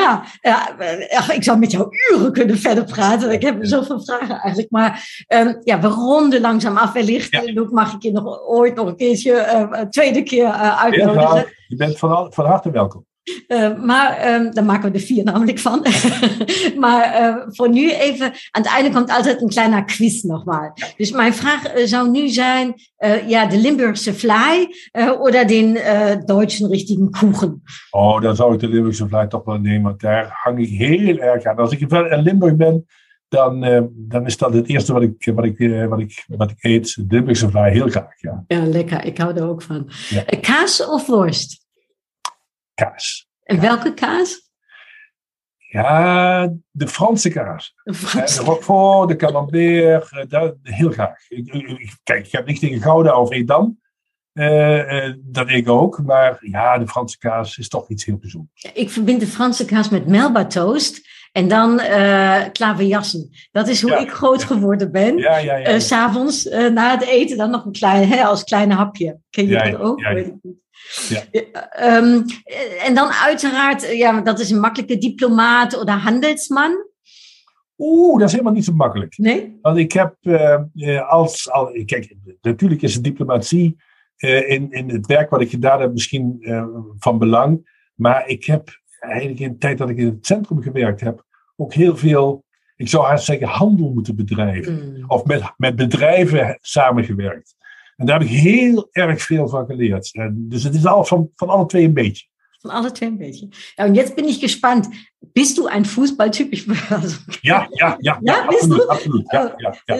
ja, 0.43 0.67
ja 1.11 1.31
ik 1.33 1.43
zou 1.43 1.57
met 1.57 1.71
jou 1.71 1.89
uren 2.11 2.31
kunnen 2.31 2.57
verder 2.57 2.83
praten. 2.83 3.31
Ik 3.31 3.41
heb 3.41 3.57
zoveel 3.61 4.03
vragen 4.03 4.39
eigenlijk. 4.39 4.71
Maar 4.71 5.25
um, 5.27 5.61
ja, 5.63 5.79
we 5.79 5.87
ronden 5.87 6.41
langzaam 6.41 6.77
af. 6.77 6.93
Wellicht 6.93 7.31
ja. 7.31 7.65
mag 7.69 7.93
ik 7.93 8.01
je 8.01 8.11
nog 8.11 8.39
ooit 8.47 8.75
nog 8.75 8.87
een 8.87 8.95
keertje, 8.95 9.67
uh, 9.71 9.81
tweede 9.81 10.23
keer 10.23 10.45
uh, 10.45 10.81
uitnodigen. 10.81 11.45
Je 11.67 11.75
bent 11.75 11.97
van, 11.97 12.33
van 12.33 12.45
harte 12.45 12.71
welkom. 12.71 13.05
Uh, 13.47 13.83
maar 13.83 14.33
um, 14.33 14.51
daar 14.53 14.63
maken 14.63 14.91
we 14.91 14.97
de 14.97 15.05
vier 15.05 15.23
namelijk 15.23 15.59
van. 15.59 15.79
maar 16.83 17.21
uh, 17.21 17.35
voor 17.47 17.69
nu 17.69 17.91
even, 17.91 18.25
aan 18.25 18.61
het 18.61 18.67
einde 18.67 18.91
komt 18.91 19.11
altijd 19.11 19.41
een 19.41 19.49
kleiner 19.49 19.85
quiz 19.85 20.21
nogmaal. 20.21 20.73
Dus 20.97 21.11
mijn 21.11 21.33
vraag 21.33 21.77
uh, 21.77 21.85
zou 21.85 22.09
nu 22.09 22.29
zijn, 22.29 22.73
ja, 23.27 23.45
de 23.45 23.57
Limburgse 23.57 24.13
Fly 24.13 24.67
oder 25.19 25.47
den 25.47 25.73
deutschen 26.25 26.69
richtigen 26.69 27.09
Kuchen? 27.09 27.63
Oh, 27.89 28.21
dan 28.21 28.35
zou 28.35 28.53
ik 28.53 28.59
de 28.59 28.67
Limburgse 28.67 29.07
Fly 29.07 29.27
toch 29.27 29.43
wel 29.43 29.57
nemen, 29.57 29.81
want 29.81 29.99
daar 29.99 30.29
hang 30.43 30.59
ik 30.59 30.69
heel 30.69 31.17
erg 31.17 31.43
aan. 31.43 31.57
Als 31.57 31.71
ik 31.71 31.79
in 31.79 32.21
Limburg 32.21 32.55
ben, 32.55 32.85
dan, 33.27 33.59
dan 33.93 34.25
is 34.25 34.37
dat 34.37 34.53
het 34.53 34.67
eerste 34.67 34.93
wat 34.93 35.01
ik, 35.01 35.31
wat 35.35 35.45
ik, 35.45 35.87
wat 35.89 35.99
ik, 35.99 36.25
wat 36.27 36.51
ik 36.51 36.63
eet. 36.63 36.95
De 36.95 37.15
Limburgse 37.15 37.49
Fly, 37.49 37.71
heel 37.71 37.89
graag, 37.89 38.21
ja. 38.21 38.43
Ja, 38.47 38.65
lekker. 38.65 39.05
Ik 39.05 39.17
hou 39.17 39.35
er 39.35 39.49
ook 39.49 39.61
van. 39.61 39.89
Ja. 40.09 40.23
Kaas 40.41 40.85
of 40.85 41.07
worst? 41.07 41.60
Kaas. 42.83 43.27
En 43.43 43.59
welke 43.59 43.93
kaas? 43.93 44.49
Ja, 45.71 46.53
de 46.71 46.87
Franse 46.87 47.29
kaas. 47.29 47.73
De, 47.83 47.93
Franse. 47.93 48.39
de 48.39 48.45
Roquefort, 48.45 49.09
de 49.09 49.15
Camembert, 49.15 50.11
eh, 50.11 50.23
dat, 50.27 50.55
heel 50.61 50.91
graag. 50.91 51.29
Ik, 51.29 51.97
kijk, 52.03 52.25
ik 52.25 52.31
heb 52.31 52.45
niks 52.45 52.59
tegen 52.59 52.81
Gouda 52.81 53.19
of 53.19 53.31
Edam. 53.31 53.79
Uh, 54.33 55.07
uh, 55.07 55.13
dat 55.19 55.49
ik 55.49 55.69
ook. 55.69 56.03
Maar 56.03 56.37
ja, 56.41 56.77
de 56.77 56.87
Franse 56.87 57.17
kaas 57.17 57.57
is 57.57 57.67
toch 57.67 57.89
iets 57.89 58.05
heel 58.05 58.17
bijzonders. 58.17 58.71
Ik 58.73 58.89
verbind 58.89 59.19
de 59.19 59.27
Franse 59.27 59.65
kaas 59.65 59.89
met 59.89 60.07
melba 60.07 60.45
toast. 60.45 61.07
En 61.31 61.47
dan 61.47 61.79
uh, 61.79 62.41
klaverjassen. 62.51 63.29
Dat 63.51 63.67
is 63.67 63.81
hoe 63.81 63.99
ik 63.99 64.11
groot 64.11 64.43
geworden 64.43 64.91
ben. 64.91 65.17
Ja, 65.17 65.37
ja, 65.37 65.55
ja. 65.55 65.79
S'avonds 65.79 66.43
na 66.43 66.91
het 66.91 67.03
eten 67.03 67.37
dan 67.37 67.49
nog 67.49 67.65
een 67.65 67.71
klein, 67.71 68.07
hè, 68.07 68.23
als 68.23 68.43
kleine 68.43 68.73
hapje. 68.73 69.19
Ken 69.29 69.47
je 69.47 69.71
dat 69.71 69.79
ook? 69.79 69.99
Ja. 71.09 71.23
Um, 71.97 72.25
en 72.83 72.95
dan 72.95 73.09
uiteraard, 73.09 73.97
ja, 73.97 74.21
dat 74.21 74.39
is 74.39 74.49
een 74.49 74.59
makkelijke 74.59 74.97
diplomaat 74.97 75.77
of 75.77 75.89
handelsman. 75.89 76.89
Oeh, 77.77 78.19
dat 78.19 78.27
is 78.27 78.33
helemaal 78.33 78.53
niet 78.53 78.65
zo 78.65 78.73
makkelijk. 78.73 79.17
Nee? 79.17 79.57
Want 79.61 79.77
ik 79.77 79.91
heb 79.91 80.15
uh, 80.21 81.09
als, 81.09 81.51
al, 81.51 81.83
kijk, 81.85 82.15
natuurlijk 82.41 82.81
is 82.81 82.93
de 82.93 83.01
diplomatie 83.01 83.75
uh, 84.17 84.49
in, 84.49 84.71
in 84.71 84.89
het 84.89 85.05
werk 85.05 85.29
wat 85.29 85.41
ik 85.41 85.49
gedaan 85.49 85.81
heb 85.81 85.91
misschien 85.91 86.37
uh, 86.39 86.65
van 86.97 87.17
belang. 87.17 87.79
Maar 87.95 88.27
ik 88.27 88.45
heb 88.45 88.80
eigenlijk 89.01 89.39
in 89.39 89.51
de 89.51 89.57
tijd 89.57 89.77
dat 89.77 89.89
ik 89.89 89.97
in 89.97 90.05
het 90.05 90.25
centrum 90.25 90.61
gewerkt 90.61 91.01
heb, 91.01 91.25
ook 91.55 91.73
heel 91.73 91.97
veel, 91.97 92.43
ik 92.75 92.89
zou 92.89 93.05
haast 93.05 93.25
zeggen, 93.25 93.47
handel 93.47 93.91
moeten 93.93 94.15
bedrijven. 94.15 94.73
Mm. 94.73 95.05
Of 95.07 95.25
met, 95.25 95.53
met 95.57 95.75
bedrijven 95.75 96.57
samengewerkt. 96.61 97.55
En 97.95 98.05
daar 98.05 98.19
heb 98.19 98.27
ik 98.29 98.35
heel 98.35 98.87
erg 98.91 99.21
veel 99.21 99.47
van 99.47 99.65
geleerd. 99.65 100.13
En 100.13 100.45
dus 100.49 100.63
het 100.63 100.75
is 100.75 100.85
al 100.85 101.05
van, 101.05 101.29
van 101.35 101.49
alle 101.49 101.65
twee 101.65 101.85
een 101.85 101.93
beetje. 101.93 102.25
Von 102.61 102.69
alle 102.69 102.91
twee 102.91 103.09
een 103.09 103.17
beetje. 103.17 103.47
Ja, 103.75 103.85
und 103.85 103.95
jetzt 103.95 104.15
bin 104.15 104.27
ich 104.27 104.39
gespannt. 104.39 104.87
Bist 105.33 105.57
du 105.57 105.67
ein 105.67 105.85
Fußballtyp? 105.85 106.51
Ich, 106.51 106.67
also, 106.89 107.17
ja, 107.41 107.67
ja, 107.71 107.97
ja, 107.99 108.19
ja, 108.21 108.45
absolut. 108.45 108.83
Ja, 109.31 109.53
ja, 109.57 109.75
ja. 109.85 109.95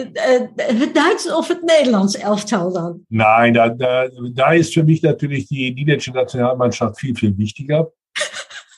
Het 0.56 0.94
Duits 0.94 1.32
of 1.32 1.48
het 1.48 1.62
Nederlands 1.62 2.16
elftal 2.16 2.72
dan? 2.72 3.04
Nein, 3.08 3.52
da, 3.52 3.68
da, 3.68 4.08
da 4.34 4.52
ist 4.52 4.72
für 4.72 4.84
mich 4.84 5.02
natürlich 5.02 5.48
die 5.48 5.74
niederländische 5.74 6.12
Nationalmannschaft 6.12 6.98
viel, 6.98 7.14
viel 7.14 7.36
wichtiger. 7.36 7.92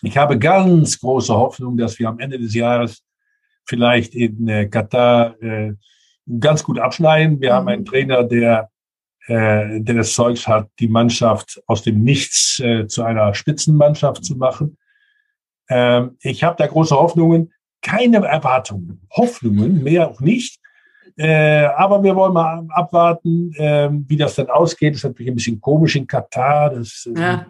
Ich 0.05 0.17
habe 0.17 0.38
ganz 0.38 1.01
große 1.01 1.35
Hoffnung, 1.35 1.77
dass 1.77 1.99
wir 1.99 2.09
am 2.09 2.19
Ende 2.19 2.38
des 2.38 2.55
Jahres 2.55 3.03
vielleicht 3.67 4.14
in 4.14 4.47
äh, 4.49 4.67
Katar 4.67 5.40
äh, 5.43 5.73
ganz 6.38 6.62
gut 6.62 6.79
abschneiden. 6.79 7.40
Wir 7.40 7.51
mhm. 7.51 7.55
haben 7.55 7.69
einen 7.69 7.85
Trainer, 7.85 8.25
der 8.25 8.71
äh, 9.27 9.81
der 9.81 9.95
das 9.95 10.12
Zeugs 10.12 10.47
hat, 10.47 10.69
die 10.79 10.88
Mannschaft 10.88 11.62
aus 11.67 11.83
dem 11.83 12.03
Nichts 12.03 12.61
äh, 12.61 12.87
zu 12.87 13.03
einer 13.03 13.33
Spitzenmannschaft 13.35 14.23
zu 14.23 14.37
machen. 14.37 14.77
Ähm, 15.71 16.19
ich 16.21 16.45
habe 16.45 16.57
da 16.59 16.67
große 16.67 16.95
Hoffnungen, 16.95 17.53
keine 17.81 18.19
Erwartungen, 18.19 19.01
Hoffnungen, 19.11 19.83
mehr 19.83 20.11
auch 20.11 20.21
nicht. 20.21 20.61
Äh, 21.17 21.64
aber 21.64 22.03
wir 22.03 22.14
wollen 22.17 22.35
mal 22.35 22.67
abwarten, 22.71 23.55
äh, 23.55 23.88
wie 23.90 24.17
das 24.17 24.35
dann 24.35 24.51
ausgeht. 24.51 24.93
Das 24.93 24.99
ist 24.99 25.05
natürlich 25.05 25.33
ein 25.33 25.37
bisschen 25.37 25.61
komisch 25.61 25.97
in 25.97 26.07
Katar. 26.07 26.71
Das, 26.71 27.09
äh, 27.14 27.19
ja. 27.19 27.47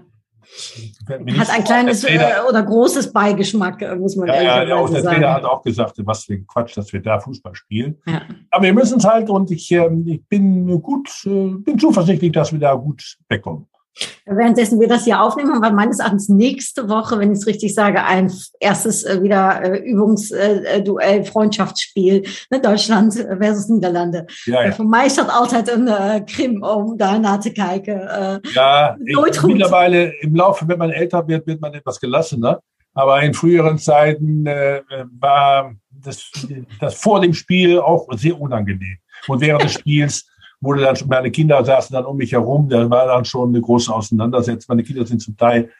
Hat 1.39 1.51
ein 1.51 1.65
kleines 1.65 2.03
Trainer, 2.03 2.47
oder 2.49 2.63
großes 2.63 3.13
Beigeschmack, 3.13 3.83
äh, 3.83 3.97
muss 3.97 4.17
man 4.17 4.29
ja, 4.29 4.43
ja, 4.43 4.63
ja, 4.65 4.77
auch 4.77 4.91
der 4.91 5.03
sagen. 5.03 5.17
Trainer 5.17 5.35
hat 5.35 5.45
auch 5.45 5.63
gesagt, 5.63 5.97
was 6.05 6.25
für 6.25 6.35
ein 6.35 6.47
Quatsch, 6.47 6.77
dass 6.77 6.93
wir 6.93 7.01
da 7.01 7.21
Fußball 7.21 7.55
spielen. 7.55 8.01
Ja. 8.07 8.23
Aber 8.51 8.65
wir 8.65 8.75
müssen 8.75 8.99
es 8.99 9.05
halt 9.05 9.31
und 9.31 9.51
ich, 9.51 9.71
ähm, 9.71 10.07
ich 10.07 10.25
bin 10.27 10.67
gut, 10.83 11.09
äh, 11.27 11.29
bin 11.29 11.79
zuversichtlich, 11.79 12.33
dass 12.33 12.53
wir 12.53 12.59
da 12.59 12.75
gut 12.75 13.17
wegkommen. 13.29 13.67
Währenddessen 14.27 14.81
wir 14.81 14.89
das 14.89 15.05
hier 15.05 15.21
aufnehmen, 15.21 15.61
weil 15.63 15.73
meines 15.73 15.99
Erachtens 15.99 16.29
nächste 16.29 16.89
Woche, 16.89 17.19
wenn 17.19 17.33
ich 17.33 17.39
es 17.39 17.47
richtig 17.47 17.75
sage, 17.75 18.03
ein 18.03 18.33
erstes 18.59 19.05
äh, 19.05 19.23
wieder 19.23 19.63
äh, 19.63 19.79
Übungsduell, 19.79 20.85
äh, 21.01 21.25
Freundschaftsspiel, 21.25 22.25
ne, 22.51 22.61
Deutschland 22.61 23.15
versus 23.15 23.69
Niederlande. 23.69 24.27
Ja, 24.47 24.65
ja. 24.65 24.73
Voor 24.73 24.87
mij 24.87 25.09
staat 25.09 25.31
altijd 25.31 25.69
een 25.69 25.87
uh, 25.87 26.15
Krim 26.25 26.63
um 26.63 26.97
da 26.97 27.19
naar 27.19 27.41
te 27.41 27.53
kijken. 27.53 28.41
Ja, 28.53 28.97
ich, 29.05 29.43
mittlerweile 29.43 30.21
im 30.21 30.35
Laufe, 30.37 30.67
wenn 30.67 30.79
man 30.79 30.91
älter 30.91 31.27
wird, 31.27 31.47
wird 31.47 31.61
man 31.61 31.75
etwas 31.75 32.01
gelassener. 32.01 32.61
Aber 32.95 33.23
in 33.23 33.35
früheren 33.35 33.79
Zeiten 33.79 34.47
äh, 34.47 34.83
war 35.21 35.75
das, 35.91 36.31
das 36.81 36.95
vor 36.95 37.21
dem 37.21 37.35
Spiel 37.35 37.81
auch 37.81 38.07
sehr 38.17 38.41
unangenehm. 38.41 38.99
Und 39.27 39.41
während 39.41 39.65
des 39.65 39.73
Spiels 39.73 40.27
wurde 40.65 40.83
dann 40.83 40.97
schon, 40.97 41.09
meine 41.09 41.31
Kinder 41.31 41.65
saßen 41.65 41.95
dann 41.95 42.05
um 42.05 42.17
mich 42.17 42.33
herum, 42.33 42.69
da 42.69 42.89
war 42.89 43.07
dann 43.07 43.25
schon 43.25 43.51
eine 43.51 43.61
große 43.61 43.93
Auseinandersetzung. 43.93 44.75
Meine 44.75 44.83
Kinder 44.83 45.07
sind 45.07 45.21
zum 45.21 45.37
Teil 45.37 45.71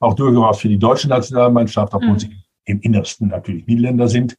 auch 0.00 0.14
durchaus 0.14 0.60
für 0.60 0.68
die 0.68 0.78
deutsche 0.78 1.08
Nationalmannschaft, 1.08 1.94
obwohl 1.94 2.12
mhm. 2.12 2.18
sie 2.18 2.36
im 2.66 2.80
Innersten 2.80 3.28
natürlich 3.28 3.66
Niederländer 3.66 4.08
sind. 4.08 4.36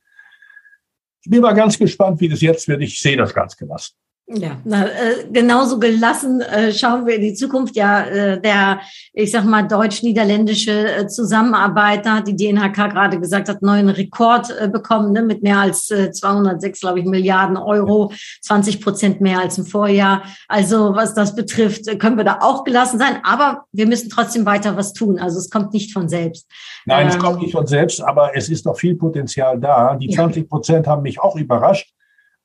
Ich 1.22 1.30
bin 1.30 1.41
mal 1.41 1.54
ganz 1.54 1.78
gespannt, 1.78 2.20
wie 2.22 2.30
das 2.30 2.41
jetzt 2.41 2.68
wird. 2.68 2.82
Ich 2.82 3.00
sehe 3.00 3.18
das 3.18 3.34
ganz 3.34 3.58
gelassen. 3.58 3.96
Ja, 4.28 4.58
na, 4.64 4.88
äh, 4.88 5.28
genauso 5.32 5.78
gelassen 5.78 6.42
äh, 6.42 6.74
schauen 6.74 7.06
wir 7.06 7.18
in 7.18 7.22
die 7.22 7.36
Zukunft. 7.36 7.76
Ja, 7.76 8.06
äh, 8.06 8.42
der, 8.42 8.80
ich 9.14 9.30
sag 9.30 9.46
mal, 9.46 9.68
deutsch-niederländische 9.68 10.72
äh, 10.72 11.08
Zusammenarbeit, 11.08 12.08
da 12.08 12.16
hat 12.16 12.28
die 12.28 12.36
DNHK 12.36 12.90
gerade 12.90 13.20
gesagt, 13.20 13.50
hat 13.50 13.62
neuen 13.62 13.88
Rekord 13.88 14.50
äh, 14.60 14.68
bekommen, 14.68 15.12
ne, 15.12 15.22
mit 15.22 15.44
mehr 15.44 15.60
als 15.60 15.92
äh, 15.92 16.12
206, 16.12 16.80
glaube 16.80 17.02
ich, 17.02 17.06
Milliarden 17.06 17.56
Euro, 17.56 18.12
20 18.42 18.82
Prozent 18.82 19.22
mehr 19.22 19.42
als 19.42 19.60
im 19.60 19.66
Vorjahr. 19.68 20.24
Also 20.48 20.96
was 20.96 21.14
das 21.14 21.36
betrifft, 21.36 21.88
äh, 21.88 21.96
können 21.96 22.18
wir 22.18 22.24
da 22.24 22.40
auch 22.42 22.64
gelassen 22.64 22.98
sein, 22.98 23.20
aber 23.22 23.66
wir 23.74 23.86
müssen 23.86 24.10
trotzdem 24.10 24.48
weiter 24.48 24.76
was 24.76 24.94
tun. 24.94 25.20
Also 25.20 25.38
es 25.38 25.52
kommt 25.52 25.72
nicht 25.72 25.94
von 25.94 26.10
selbst. 26.10 26.50
Nein, 26.88 27.04
ähm, 27.04 27.08
es 27.10 27.20
kommt 27.20 27.42
nicht 27.42 27.52
von 27.52 27.68
selbst, 27.68 28.02
aber 28.02 28.36
es 28.36 28.50
ist 28.50 28.66
noch 28.66 28.76
viel 28.76 28.96
Potenzial 28.96 29.60
da. 29.60 29.96
Die 29.96 30.10
20 30.10 30.50
Prozent 30.50 30.88
ja. 30.88 30.94
haben 30.94 31.04
mich 31.04 31.20
auch 31.20 31.36
überrascht. 31.36 31.95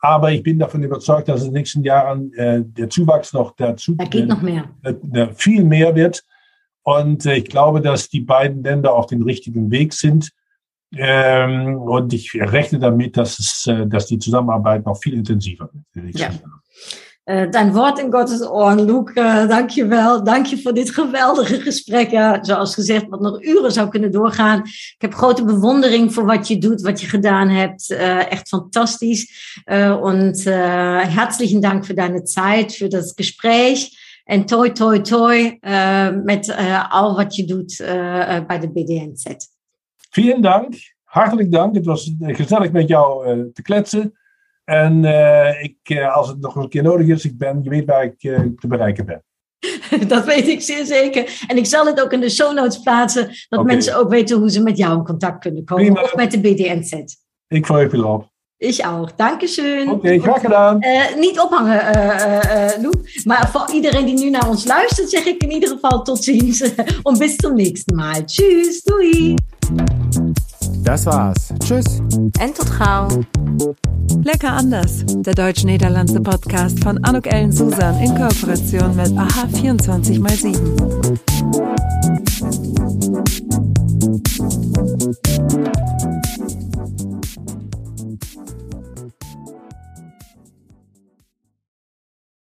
Aber 0.01 0.33
ich 0.33 0.43
bin 0.43 0.59
davon 0.59 0.83
überzeugt, 0.83 1.29
dass 1.29 1.43
in 1.43 1.49
den 1.49 1.55
nächsten 1.55 1.83
Jahren 1.85 2.33
äh, 2.35 2.63
der 2.65 2.89
Zuwachs 2.89 3.33
noch 3.33 3.55
dazu 3.55 3.95
da 3.97 4.05
geht 4.05 4.29
noch 4.29 4.41
mehr. 4.41 4.65
Äh, 4.83 5.29
viel 5.35 5.63
mehr 5.65 5.95
wird. 5.95 6.25
Und 6.83 7.27
äh, 7.27 7.37
ich 7.37 7.45
glaube, 7.45 7.83
dass 7.83 8.09
die 8.09 8.21
beiden 8.21 8.63
Länder 8.63 8.95
auf 8.95 9.07
dem 9.07 9.23
richtigen 9.23 9.71
Weg 9.71 9.93
sind. 9.93 10.31
Ähm, 10.97 11.77
und 11.77 12.13
ich 12.13 12.35
rechne 12.35 12.79
damit, 12.79 13.17
dass, 13.17 13.39
es, 13.39 13.67
äh, 13.67 13.87
dass 13.87 14.07
die 14.07 14.19
Zusammenarbeit 14.19 14.87
noch 14.87 14.97
viel 14.97 15.15
intensiver 15.15 15.71
wird. 15.93 16.19
Ja. 16.19 16.31
Uh, 16.31 16.60
dein 17.51 17.73
woord 17.73 17.99
in 17.99 18.13
Gottes. 18.13 18.41
Uh, 18.41 19.49
dank 19.49 19.71
je 19.71 19.87
wel. 19.87 20.25
Dank 20.25 20.47
je 20.47 20.63
voor 20.63 20.75
dit 20.75 20.91
geweldige 20.91 21.61
gesprek. 21.61 22.11
Ja, 22.11 22.45
zoals 22.45 22.75
gezegd, 22.75 23.09
wat 23.09 23.21
nog 23.21 23.43
uren 23.43 23.73
zou 23.73 23.89
kunnen 23.89 24.13
doorgaan. 24.13 24.59
Ik 24.65 24.95
heb 24.99 25.15
grote 25.15 25.45
bewondering 25.45 26.15
voor 26.15 26.25
wat 26.25 26.49
je 26.49 26.59
doet, 26.59 26.81
wat 26.81 27.01
je 27.01 27.07
gedaan 27.07 27.49
hebt. 27.49 27.91
Uh, 27.91 28.33
echt 28.33 28.49
fantastisch. 28.49 29.29
und 30.01 30.45
herzlichen 30.45 31.61
Dank 31.61 31.85
für 31.85 31.95
deine 31.95 32.21
Zeit, 32.27 32.73
für 32.73 32.89
das 32.89 33.13
Gespräch. 33.17 33.89
En 34.25 34.45
toi, 34.45 34.73
toi, 34.73 35.01
toi 35.01 35.59
met 36.25 36.55
al 36.89 37.17
wat 37.17 37.37
je 37.37 37.45
doet 37.45 37.77
bij 38.47 38.59
de 38.61 38.71
BDNZ. 38.71 39.25
Vielen 40.11 40.43
Dank. 40.43 40.75
Hartelijk 41.05 41.53
dank. 41.53 41.75
Het 41.75 41.85
was 41.85 42.15
gezellig 42.19 42.73
met 42.73 42.89
jou 42.89 43.27
te 43.53 43.63
kletsen. 43.63 44.20
En 44.71 45.05
uh, 45.05 45.63
ik, 45.63 45.77
uh, 45.89 46.17
als 46.17 46.29
het 46.29 46.41
nog 46.41 46.55
een 46.55 46.69
keer 46.69 46.83
nodig 46.83 47.07
is, 47.07 47.25
ik 47.25 47.39
ben, 47.39 47.63
je 47.63 47.71
weet 47.71 47.85
waar 47.85 48.05
ik 48.05 48.23
uh, 48.23 48.39
te 48.39 48.67
bereiken 48.67 49.07
ben. 49.07 49.25
dat 50.09 50.25
weet 50.25 50.49
ik 50.49 50.61
zeer 50.61 50.85
zeker. 50.85 51.45
En 51.47 51.57
ik 51.57 51.67
zal 51.67 51.87
het 51.87 52.01
ook 52.01 52.13
in 52.13 52.21
de 52.21 52.31
show 52.31 52.55
notes 52.55 52.79
plaatsen, 52.79 53.27
dat 53.27 53.61
okay. 53.61 53.73
mensen 53.73 53.97
ook 53.97 54.11
weten 54.11 54.39
hoe 54.39 54.51
ze 54.51 54.63
met 54.63 54.77
jou 54.77 54.99
in 54.99 55.05
contact 55.05 55.39
kunnen 55.39 55.65
komen. 55.65 55.85
Prima. 55.85 56.03
Of 56.03 56.15
met 56.15 56.31
de 56.31 56.41
BDNZ. 56.41 56.93
Ik 57.49 57.67
verheug 57.67 57.93
me 57.93 57.99
erop. 57.99 58.31
Ich 58.63 58.85
auch. 58.85 59.11
Dankeschön. 59.13 59.89
Oké, 59.89 59.97
okay, 59.97 60.19
graag 60.19 60.41
gedaan. 60.41 60.85
Uh, 60.85 61.21
niet 61.21 61.41
ophangen, 61.41 61.81
uh, 61.97 62.03
uh, 62.05 62.83
Lou. 62.83 62.93
Maar 63.25 63.51
voor 63.53 63.71
iedereen 63.73 64.05
die 64.05 64.19
nu 64.19 64.31
naar 64.31 64.49
ons 64.49 64.65
luistert, 64.65 65.11
zeg 65.11 65.25
ik 65.25 65.43
in 65.43 65.51
ieder 65.51 65.69
geval 65.69 66.03
tot 66.03 66.25
ziens. 66.25 66.63
Und 67.03 67.19
bis 67.19 67.37
zum 67.37 67.55
nächsten 67.55 67.97
Mal. 67.97 68.25
Tschüss, 68.25 68.83
doei. 68.83 69.35
Das 70.83 71.05
war's. 71.05 71.47
Tschüss. 71.59 71.87
En 72.41 72.53
tot 72.53 72.71
gauw. 72.71 73.09
Lecker 74.23 74.51
anders. 74.51 74.93
Der 75.07 75.35
deutsch-niederlandse 75.35 76.21
Podcast 76.21 76.79
von 76.83 77.05
Anuk 77.05 77.27
Ellen 77.27 77.53
Susan 77.53 77.99
in 78.01 78.15
Kooperation 78.15 78.97
mit 78.97 79.17
AHA 79.17 79.49
24x7. 79.55 80.59